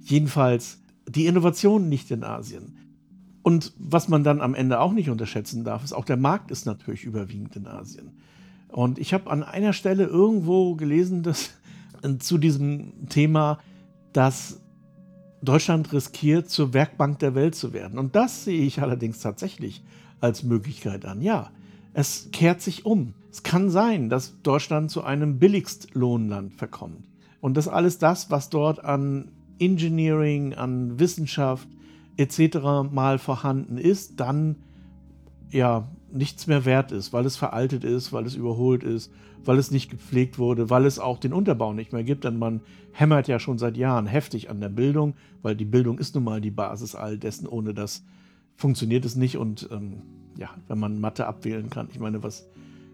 Jedenfalls 0.00 0.80
die 1.08 1.26
Innovation 1.26 1.88
nicht 1.88 2.10
in 2.10 2.24
Asien. 2.24 2.76
Und 3.42 3.72
was 3.78 4.08
man 4.08 4.24
dann 4.24 4.40
am 4.40 4.54
Ende 4.54 4.80
auch 4.80 4.92
nicht 4.92 5.08
unterschätzen 5.08 5.62
darf, 5.62 5.84
ist 5.84 5.92
auch 5.92 6.04
der 6.04 6.16
Markt 6.16 6.50
ist 6.50 6.66
natürlich 6.66 7.04
überwiegend 7.04 7.54
in 7.54 7.68
Asien. 7.68 8.10
Und 8.68 8.98
ich 8.98 9.14
habe 9.14 9.30
an 9.30 9.44
einer 9.44 9.72
Stelle 9.72 10.04
irgendwo 10.04 10.74
gelesen, 10.74 11.22
dass 11.22 11.50
zu 12.18 12.38
diesem 12.38 13.08
Thema, 13.08 13.58
dass 14.12 14.60
Deutschland 15.42 15.92
riskiert, 15.92 16.48
zur 16.48 16.72
Werkbank 16.72 17.18
der 17.18 17.34
Welt 17.34 17.54
zu 17.54 17.72
werden. 17.72 17.98
Und 17.98 18.16
das 18.16 18.44
sehe 18.44 18.62
ich 18.62 18.80
allerdings 18.80 19.20
tatsächlich 19.20 19.82
als 20.20 20.42
Möglichkeit 20.42 21.04
an. 21.04 21.20
Ja, 21.20 21.50
es 21.92 22.28
kehrt 22.32 22.60
sich 22.60 22.84
um. 22.84 23.14
Es 23.30 23.42
kann 23.42 23.70
sein, 23.70 24.08
dass 24.08 24.42
Deutschland 24.42 24.90
zu 24.90 25.04
einem 25.04 25.38
Billigstlohnland 25.38 26.54
verkommt. 26.54 27.06
Und 27.40 27.56
dass 27.56 27.68
alles 27.68 27.98
das, 27.98 28.30
was 28.30 28.48
dort 28.48 28.84
an 28.84 29.30
Engineering, 29.58 30.54
an 30.54 30.98
Wissenschaft 30.98 31.68
etc. 32.16 32.58
mal 32.90 33.18
vorhanden 33.18 33.78
ist, 33.78 34.20
dann 34.20 34.56
ja 35.50 35.88
nichts 36.12 36.46
mehr 36.46 36.64
wert 36.64 36.92
ist, 36.92 37.12
weil 37.12 37.26
es 37.26 37.36
veraltet 37.36 37.84
ist, 37.84 38.12
weil 38.12 38.26
es 38.26 38.34
überholt 38.34 38.82
ist, 38.82 39.12
weil 39.46 39.58
es 39.58 39.70
nicht 39.70 39.90
gepflegt 39.90 40.38
wurde, 40.38 40.70
weil 40.70 40.86
es 40.86 40.98
auch 40.98 41.18
den 41.18 41.32
Unterbau 41.32 41.72
nicht 41.72 41.92
mehr 41.92 42.04
gibt. 42.04 42.24
Denn 42.24 42.38
man 42.38 42.60
hämmert 42.92 43.28
ja 43.28 43.38
schon 43.38 43.58
seit 43.58 43.76
Jahren 43.76 44.06
heftig 44.06 44.50
an 44.50 44.60
der 44.60 44.68
Bildung, 44.68 45.14
weil 45.42 45.56
die 45.56 45.64
Bildung 45.64 45.98
ist 45.98 46.14
nun 46.14 46.24
mal 46.24 46.40
die 46.40 46.50
Basis 46.50 46.94
all 46.94 47.18
dessen. 47.18 47.46
Ohne 47.46 47.74
das 47.74 48.04
funktioniert 48.56 49.04
es 49.04 49.16
nicht. 49.16 49.36
Und 49.36 49.68
ähm, 49.70 50.02
ja, 50.36 50.50
wenn 50.68 50.78
man 50.78 51.00
Mathe 51.00 51.26
abwählen 51.26 51.70
kann, 51.70 51.88
ich 51.92 52.00
meine, 52.00 52.22
was, 52.22 52.48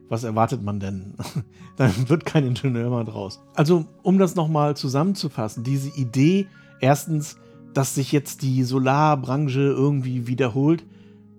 was 0.09 0.25
erwartet 0.25 0.63
man 0.63 0.81
denn? 0.81 1.15
Dann 1.77 2.09
wird 2.09 2.25
kein 2.25 2.47
Ingenieur 2.47 2.91
mehr 2.91 3.05
draus. 3.05 3.41
Also, 3.55 3.87
um 4.03 4.19
das 4.19 4.35
nochmal 4.35 4.77
zusammenzufassen, 4.77 5.65
diese 5.65 5.89
Idee, 5.99 6.47
erstens, 6.81 7.39
dass 7.75 7.95
sich 7.95 8.13
jetzt 8.13 8.43
die 8.43 8.65
Solarbranche 8.65 9.61
irgendwie 9.61 10.27
wiederholt, 10.27 10.85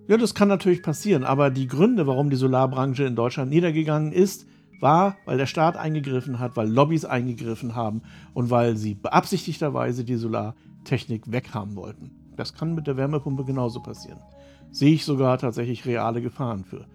ja, 0.06 0.18
das 0.18 0.34
kann 0.34 0.48
natürlich 0.48 0.82
passieren, 0.82 1.24
aber 1.24 1.50
die 1.50 1.66
Gründe, 1.66 2.06
warum 2.06 2.28
die 2.28 2.36
Solarbranche 2.36 3.04
in 3.04 3.16
Deutschland 3.16 3.50
niedergegangen 3.50 4.12
ist, 4.12 4.46
war, 4.84 5.16
weil 5.24 5.38
der 5.38 5.46
Staat 5.46 5.76
eingegriffen 5.76 6.38
hat, 6.38 6.56
weil 6.56 6.70
Lobbys 6.70 7.04
eingegriffen 7.04 7.74
haben 7.74 8.02
und 8.34 8.50
weil 8.50 8.76
sie 8.76 8.94
beabsichtigterweise 8.94 10.04
die 10.04 10.14
Solartechnik 10.14 11.32
weghaben 11.32 11.74
wollten. 11.74 12.12
Das 12.36 12.54
kann 12.54 12.76
mit 12.76 12.86
der 12.86 12.96
Wärmepumpe 12.96 13.44
genauso 13.44 13.80
passieren. 13.80 14.20
Sehe 14.70 14.94
ich 14.94 15.04
sogar 15.04 15.38
tatsächlich 15.38 15.86
reale 15.86 16.20
Gefahren 16.20 16.64
für. 16.64 16.86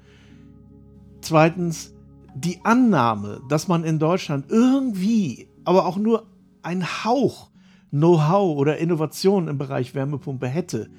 Zweitens, 1.22 1.94
die 2.36 2.64
Annahme, 2.64 3.42
dass 3.50 3.68
man 3.68 3.84
in 3.84 4.00
Deutschland 4.00 4.46
irgendwie, 4.50 5.50
aber 5.66 5.86
auch 5.86 5.98
nur 5.98 6.28
ein 6.62 6.86
Hauch 7.04 7.50
Know-how 7.92 8.56
oder 8.56 8.78
Innovation 8.78 9.48
im 9.48 9.58
Bereich 9.58 9.96
Wärmepumpe 9.96 10.48
hätte, 10.48 10.90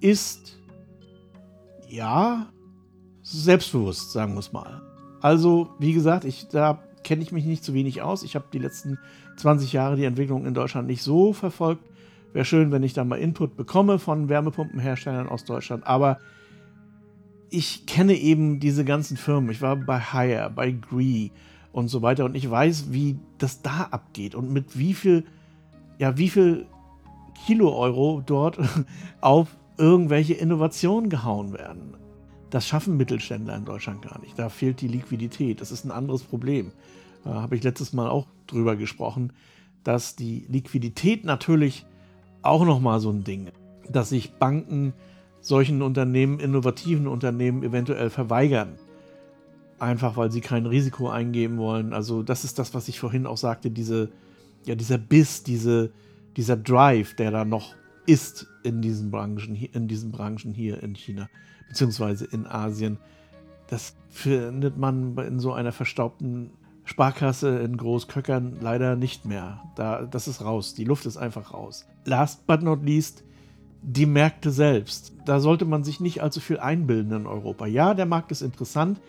ist 0.00 0.58
ja 1.86 2.46
selbstbewusst, 3.22 4.12
sagen 4.12 4.32
wir 4.32 4.40
es 4.40 4.52
mal. 4.52 4.89
Also, 5.20 5.70
wie 5.78 5.92
gesagt, 5.92 6.24
ich, 6.24 6.48
da 6.48 6.82
kenne 7.02 7.22
ich 7.22 7.32
mich 7.32 7.44
nicht 7.44 7.64
zu 7.64 7.74
wenig 7.74 8.02
aus. 8.02 8.22
Ich 8.22 8.34
habe 8.34 8.46
die 8.52 8.58
letzten 8.58 8.98
20 9.36 9.72
Jahre 9.72 9.96
die 9.96 10.04
Entwicklung 10.04 10.46
in 10.46 10.54
Deutschland 10.54 10.88
nicht 10.88 11.02
so 11.02 11.32
verfolgt. 11.32 11.84
Wäre 12.32 12.44
schön, 12.44 12.70
wenn 12.70 12.82
ich 12.82 12.92
da 12.92 13.04
mal 13.04 13.16
Input 13.16 13.56
bekomme 13.56 13.98
von 13.98 14.28
Wärmepumpenherstellern 14.28 15.28
aus 15.28 15.44
Deutschland. 15.44 15.86
Aber 15.86 16.18
ich 17.50 17.86
kenne 17.86 18.14
eben 18.14 18.60
diese 18.60 18.84
ganzen 18.84 19.16
Firmen. 19.16 19.50
Ich 19.50 19.60
war 19.60 19.76
bei 19.76 19.98
Hire, 19.98 20.50
bei 20.54 20.70
Gree 20.70 21.30
und 21.72 21.88
so 21.88 22.02
weiter. 22.02 22.24
Und 22.24 22.36
ich 22.36 22.48
weiß, 22.48 22.92
wie 22.92 23.18
das 23.38 23.62
da 23.62 23.88
abgeht 23.90 24.34
und 24.34 24.52
mit 24.52 24.78
wie 24.78 24.94
viel, 24.94 25.24
ja, 25.98 26.16
wie 26.16 26.28
viel 26.28 26.66
Kilo 27.46 27.74
Euro 27.76 28.22
dort 28.24 28.58
auf 29.20 29.48
irgendwelche 29.76 30.34
Innovationen 30.34 31.10
gehauen 31.10 31.52
werden. 31.52 31.94
Das 32.50 32.66
schaffen 32.66 32.96
Mittelständler 32.96 33.56
in 33.56 33.64
Deutschland 33.64 34.02
gar 34.02 34.20
nicht. 34.20 34.38
Da 34.38 34.48
fehlt 34.48 34.80
die 34.80 34.88
Liquidität. 34.88 35.60
Das 35.60 35.70
ist 35.70 35.84
ein 35.84 35.92
anderes 35.92 36.22
Problem. 36.22 36.72
Da 37.24 37.34
habe 37.34 37.56
ich 37.56 37.62
letztes 37.62 37.92
Mal 37.92 38.08
auch 38.08 38.26
drüber 38.46 38.76
gesprochen, 38.76 39.32
dass 39.84 40.16
die 40.16 40.46
Liquidität 40.48 41.24
natürlich 41.24 41.86
auch 42.42 42.64
nochmal 42.64 43.00
so 43.00 43.10
ein 43.10 43.24
Ding, 43.24 43.50
dass 43.88 44.08
sich 44.08 44.32
Banken 44.32 44.94
solchen 45.40 45.82
Unternehmen, 45.82 46.40
innovativen 46.40 47.06
Unternehmen 47.06 47.62
eventuell 47.62 48.10
verweigern. 48.10 48.78
Einfach 49.78 50.16
weil 50.16 50.30
sie 50.30 50.42
kein 50.42 50.66
Risiko 50.66 51.08
eingeben 51.08 51.56
wollen. 51.56 51.94
Also, 51.94 52.22
das 52.22 52.44
ist 52.44 52.58
das, 52.58 52.74
was 52.74 52.88
ich 52.88 53.00
vorhin 53.00 53.26
auch 53.26 53.38
sagte, 53.38 53.70
diese, 53.70 54.10
ja, 54.66 54.74
dieser 54.74 54.98
Biss, 54.98 55.42
diese, 55.42 55.92
dieser 56.36 56.56
Drive, 56.56 57.14
der 57.14 57.30
da 57.30 57.44
noch 57.46 57.74
ist 58.06 58.46
in 58.62 58.82
diesen 58.82 59.10
Branchen, 59.10 59.54
in 59.54 59.88
diesen 59.88 60.10
Branchen 60.10 60.52
hier 60.52 60.82
in 60.82 60.94
China 60.94 61.28
beziehungsweise 61.70 62.26
in 62.26 62.46
Asien. 62.46 62.98
Das 63.68 63.94
findet 64.10 64.76
man 64.76 65.16
in 65.18 65.38
so 65.38 65.52
einer 65.52 65.72
verstaubten 65.72 66.50
Sparkasse 66.84 67.60
in 67.60 67.76
Großköckern 67.76 68.58
leider 68.60 68.96
nicht 68.96 69.24
mehr. 69.24 69.62
Da, 69.76 70.02
das 70.02 70.26
ist 70.26 70.44
raus. 70.44 70.74
Die 70.74 70.84
Luft 70.84 71.06
ist 71.06 71.16
einfach 71.16 71.54
raus. 71.54 71.86
Last 72.04 72.44
but 72.48 72.62
not 72.62 72.84
least, 72.84 73.22
die 73.82 74.06
Märkte 74.06 74.50
selbst. 74.50 75.12
Da 75.24 75.38
sollte 75.38 75.64
man 75.64 75.84
sich 75.84 76.00
nicht 76.00 76.22
allzu 76.22 76.40
viel 76.40 76.58
einbilden 76.58 77.12
in 77.12 77.26
Europa. 77.26 77.66
Ja, 77.66 77.94
der 77.94 78.06
Markt 78.06 78.32
ist 78.32 78.42
interessant, 78.42 79.00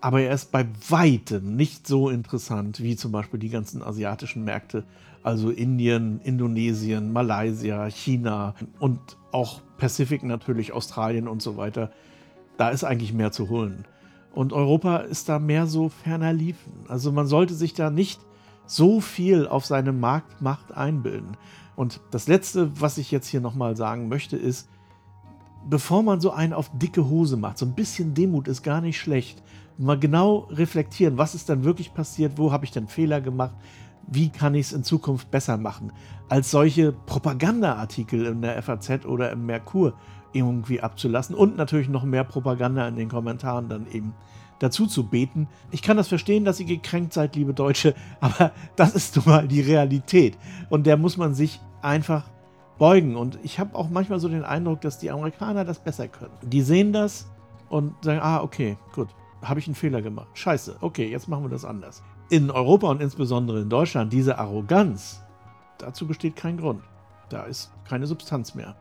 aber 0.00 0.22
er 0.22 0.32
ist 0.32 0.50
bei 0.50 0.66
weitem 0.88 1.54
nicht 1.54 1.86
so 1.86 2.08
interessant 2.08 2.82
wie 2.82 2.96
zum 2.96 3.12
Beispiel 3.12 3.38
die 3.38 3.50
ganzen 3.50 3.82
asiatischen 3.82 4.44
Märkte, 4.44 4.84
also 5.22 5.50
Indien, 5.50 6.20
Indonesien, 6.20 7.12
Malaysia, 7.12 7.86
China 7.88 8.54
und 8.78 8.98
auch 9.32 9.60
Pacific 9.76 10.22
natürlich, 10.22 10.72
Australien 10.72 11.28
und 11.28 11.42
so 11.42 11.56
weiter. 11.56 11.90
Da 12.56 12.70
ist 12.70 12.84
eigentlich 12.84 13.12
mehr 13.12 13.32
zu 13.32 13.48
holen. 13.48 13.84
Und 14.32 14.52
Europa 14.52 14.98
ist 14.98 15.28
da 15.28 15.38
mehr 15.38 15.66
so 15.66 15.88
ferner 15.88 16.32
liefen. 16.32 16.72
Also 16.88 17.12
man 17.12 17.26
sollte 17.26 17.54
sich 17.54 17.74
da 17.74 17.90
nicht 17.90 18.20
so 18.66 19.00
viel 19.00 19.48
auf 19.48 19.64
seine 19.64 19.92
Marktmacht 19.92 20.72
einbilden. 20.72 21.36
Und 21.74 22.00
das 22.10 22.28
Letzte, 22.28 22.80
was 22.80 22.98
ich 22.98 23.10
jetzt 23.10 23.28
hier 23.28 23.40
nochmal 23.40 23.76
sagen 23.76 24.08
möchte, 24.08 24.36
ist, 24.36 24.68
bevor 25.68 26.02
man 26.02 26.20
so 26.20 26.30
einen 26.30 26.52
auf 26.52 26.70
dicke 26.76 27.08
Hose 27.08 27.36
macht, 27.36 27.58
so 27.58 27.66
ein 27.66 27.74
bisschen 27.74 28.14
Demut 28.14 28.48
ist 28.48 28.62
gar 28.62 28.80
nicht 28.80 28.98
schlecht. 28.98 29.42
Mal 29.76 29.98
genau 29.98 30.48
reflektieren, 30.50 31.18
was 31.18 31.34
ist 31.34 31.48
dann 31.48 31.64
wirklich 31.64 31.94
passiert, 31.94 32.32
wo 32.36 32.52
habe 32.52 32.64
ich 32.64 32.72
denn 32.72 32.88
Fehler 32.88 33.20
gemacht, 33.20 33.54
wie 34.10 34.30
kann 34.30 34.54
ich 34.54 34.66
es 34.66 34.72
in 34.72 34.84
Zukunft 34.84 35.30
besser 35.30 35.56
machen, 35.56 35.92
als 36.28 36.50
solche 36.50 36.92
Propagandaartikel 36.92 38.26
in 38.26 38.42
der 38.42 38.60
FAZ 38.62 39.04
oder 39.06 39.30
im 39.30 39.46
Merkur 39.46 39.94
irgendwie 40.32 40.80
abzulassen 40.80 41.34
und 41.34 41.56
natürlich 41.56 41.88
noch 41.88 42.04
mehr 42.04 42.24
Propaganda 42.24 42.86
in 42.88 42.96
den 42.96 43.08
Kommentaren 43.08 43.68
dann 43.68 43.86
eben 43.90 44.14
dazu 44.58 44.86
zu 44.86 45.06
beten. 45.06 45.48
Ich 45.70 45.82
kann 45.82 45.96
das 45.96 46.08
verstehen, 46.08 46.44
dass 46.44 46.60
ihr 46.60 46.66
gekränkt 46.66 47.12
seid, 47.12 47.36
liebe 47.36 47.54
Deutsche, 47.54 47.94
aber 48.20 48.52
das 48.76 48.94
ist 48.94 49.16
nun 49.16 49.24
mal 49.26 49.48
die 49.48 49.60
Realität 49.60 50.36
und 50.68 50.86
der 50.86 50.96
muss 50.96 51.16
man 51.16 51.34
sich 51.34 51.60
einfach 51.82 52.24
beugen 52.78 53.16
und 53.16 53.38
ich 53.42 53.58
habe 53.58 53.74
auch 53.74 53.88
manchmal 53.88 54.20
so 54.20 54.28
den 54.28 54.44
Eindruck, 54.44 54.80
dass 54.80 54.98
die 54.98 55.10
Amerikaner 55.10 55.64
das 55.64 55.80
besser 55.80 56.08
können. 56.08 56.34
Die 56.42 56.62
sehen 56.62 56.92
das 56.92 57.26
und 57.68 57.94
sagen, 58.02 58.20
ah, 58.22 58.42
okay, 58.42 58.76
gut, 58.94 59.08
habe 59.42 59.60
ich 59.60 59.66
einen 59.66 59.74
Fehler 59.74 60.02
gemacht. 60.02 60.28
Scheiße, 60.34 60.76
okay, 60.80 61.10
jetzt 61.10 61.28
machen 61.28 61.44
wir 61.44 61.50
das 61.50 61.64
anders 61.64 62.02
in 62.30 62.50
Europa 62.50 62.90
und 62.90 63.00
insbesondere 63.00 63.60
in 63.60 63.68
Deutschland 63.68 64.12
diese 64.12 64.38
Arroganz, 64.38 65.22
dazu 65.78 66.06
besteht 66.06 66.36
kein 66.36 66.58
Grund. 66.58 66.82
Da 67.28 67.44
ist 67.44 67.72
keine 67.88 68.06
Substanz 68.06 68.54
mehr. 68.54 68.76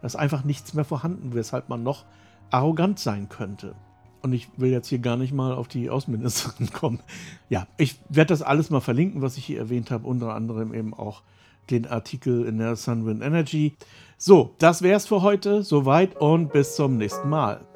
Da 0.00 0.06
ist 0.06 0.16
einfach 0.16 0.44
nichts 0.44 0.74
mehr 0.74 0.84
vorhanden, 0.84 1.34
weshalb 1.34 1.68
man 1.68 1.82
noch 1.82 2.04
arrogant 2.50 2.98
sein 2.98 3.28
könnte. 3.28 3.74
Und 4.22 4.32
ich 4.32 4.48
will 4.56 4.70
jetzt 4.70 4.88
hier 4.88 4.98
gar 4.98 5.16
nicht 5.16 5.32
mal 5.32 5.52
auf 5.52 5.68
die 5.68 5.90
Außenministerin 5.90 6.70
kommen. 6.72 7.00
Ja, 7.48 7.66
ich 7.76 7.96
werde 8.08 8.28
das 8.28 8.42
alles 8.42 8.70
mal 8.70 8.80
verlinken, 8.80 9.22
was 9.22 9.36
ich 9.36 9.44
hier 9.44 9.58
erwähnt 9.58 9.90
habe, 9.90 10.06
unter 10.06 10.34
anderem 10.34 10.74
eben 10.74 10.94
auch 10.94 11.22
den 11.70 11.86
Artikel 11.86 12.44
in 12.44 12.58
der 12.58 12.76
Sunwind 12.76 13.22
Energy. 13.22 13.76
So, 14.18 14.54
das 14.58 14.82
wäre 14.82 14.96
es 14.96 15.06
für 15.06 15.22
heute. 15.22 15.62
Soweit 15.62 16.16
und 16.16 16.52
bis 16.52 16.76
zum 16.76 16.96
nächsten 16.96 17.28
Mal. 17.28 17.75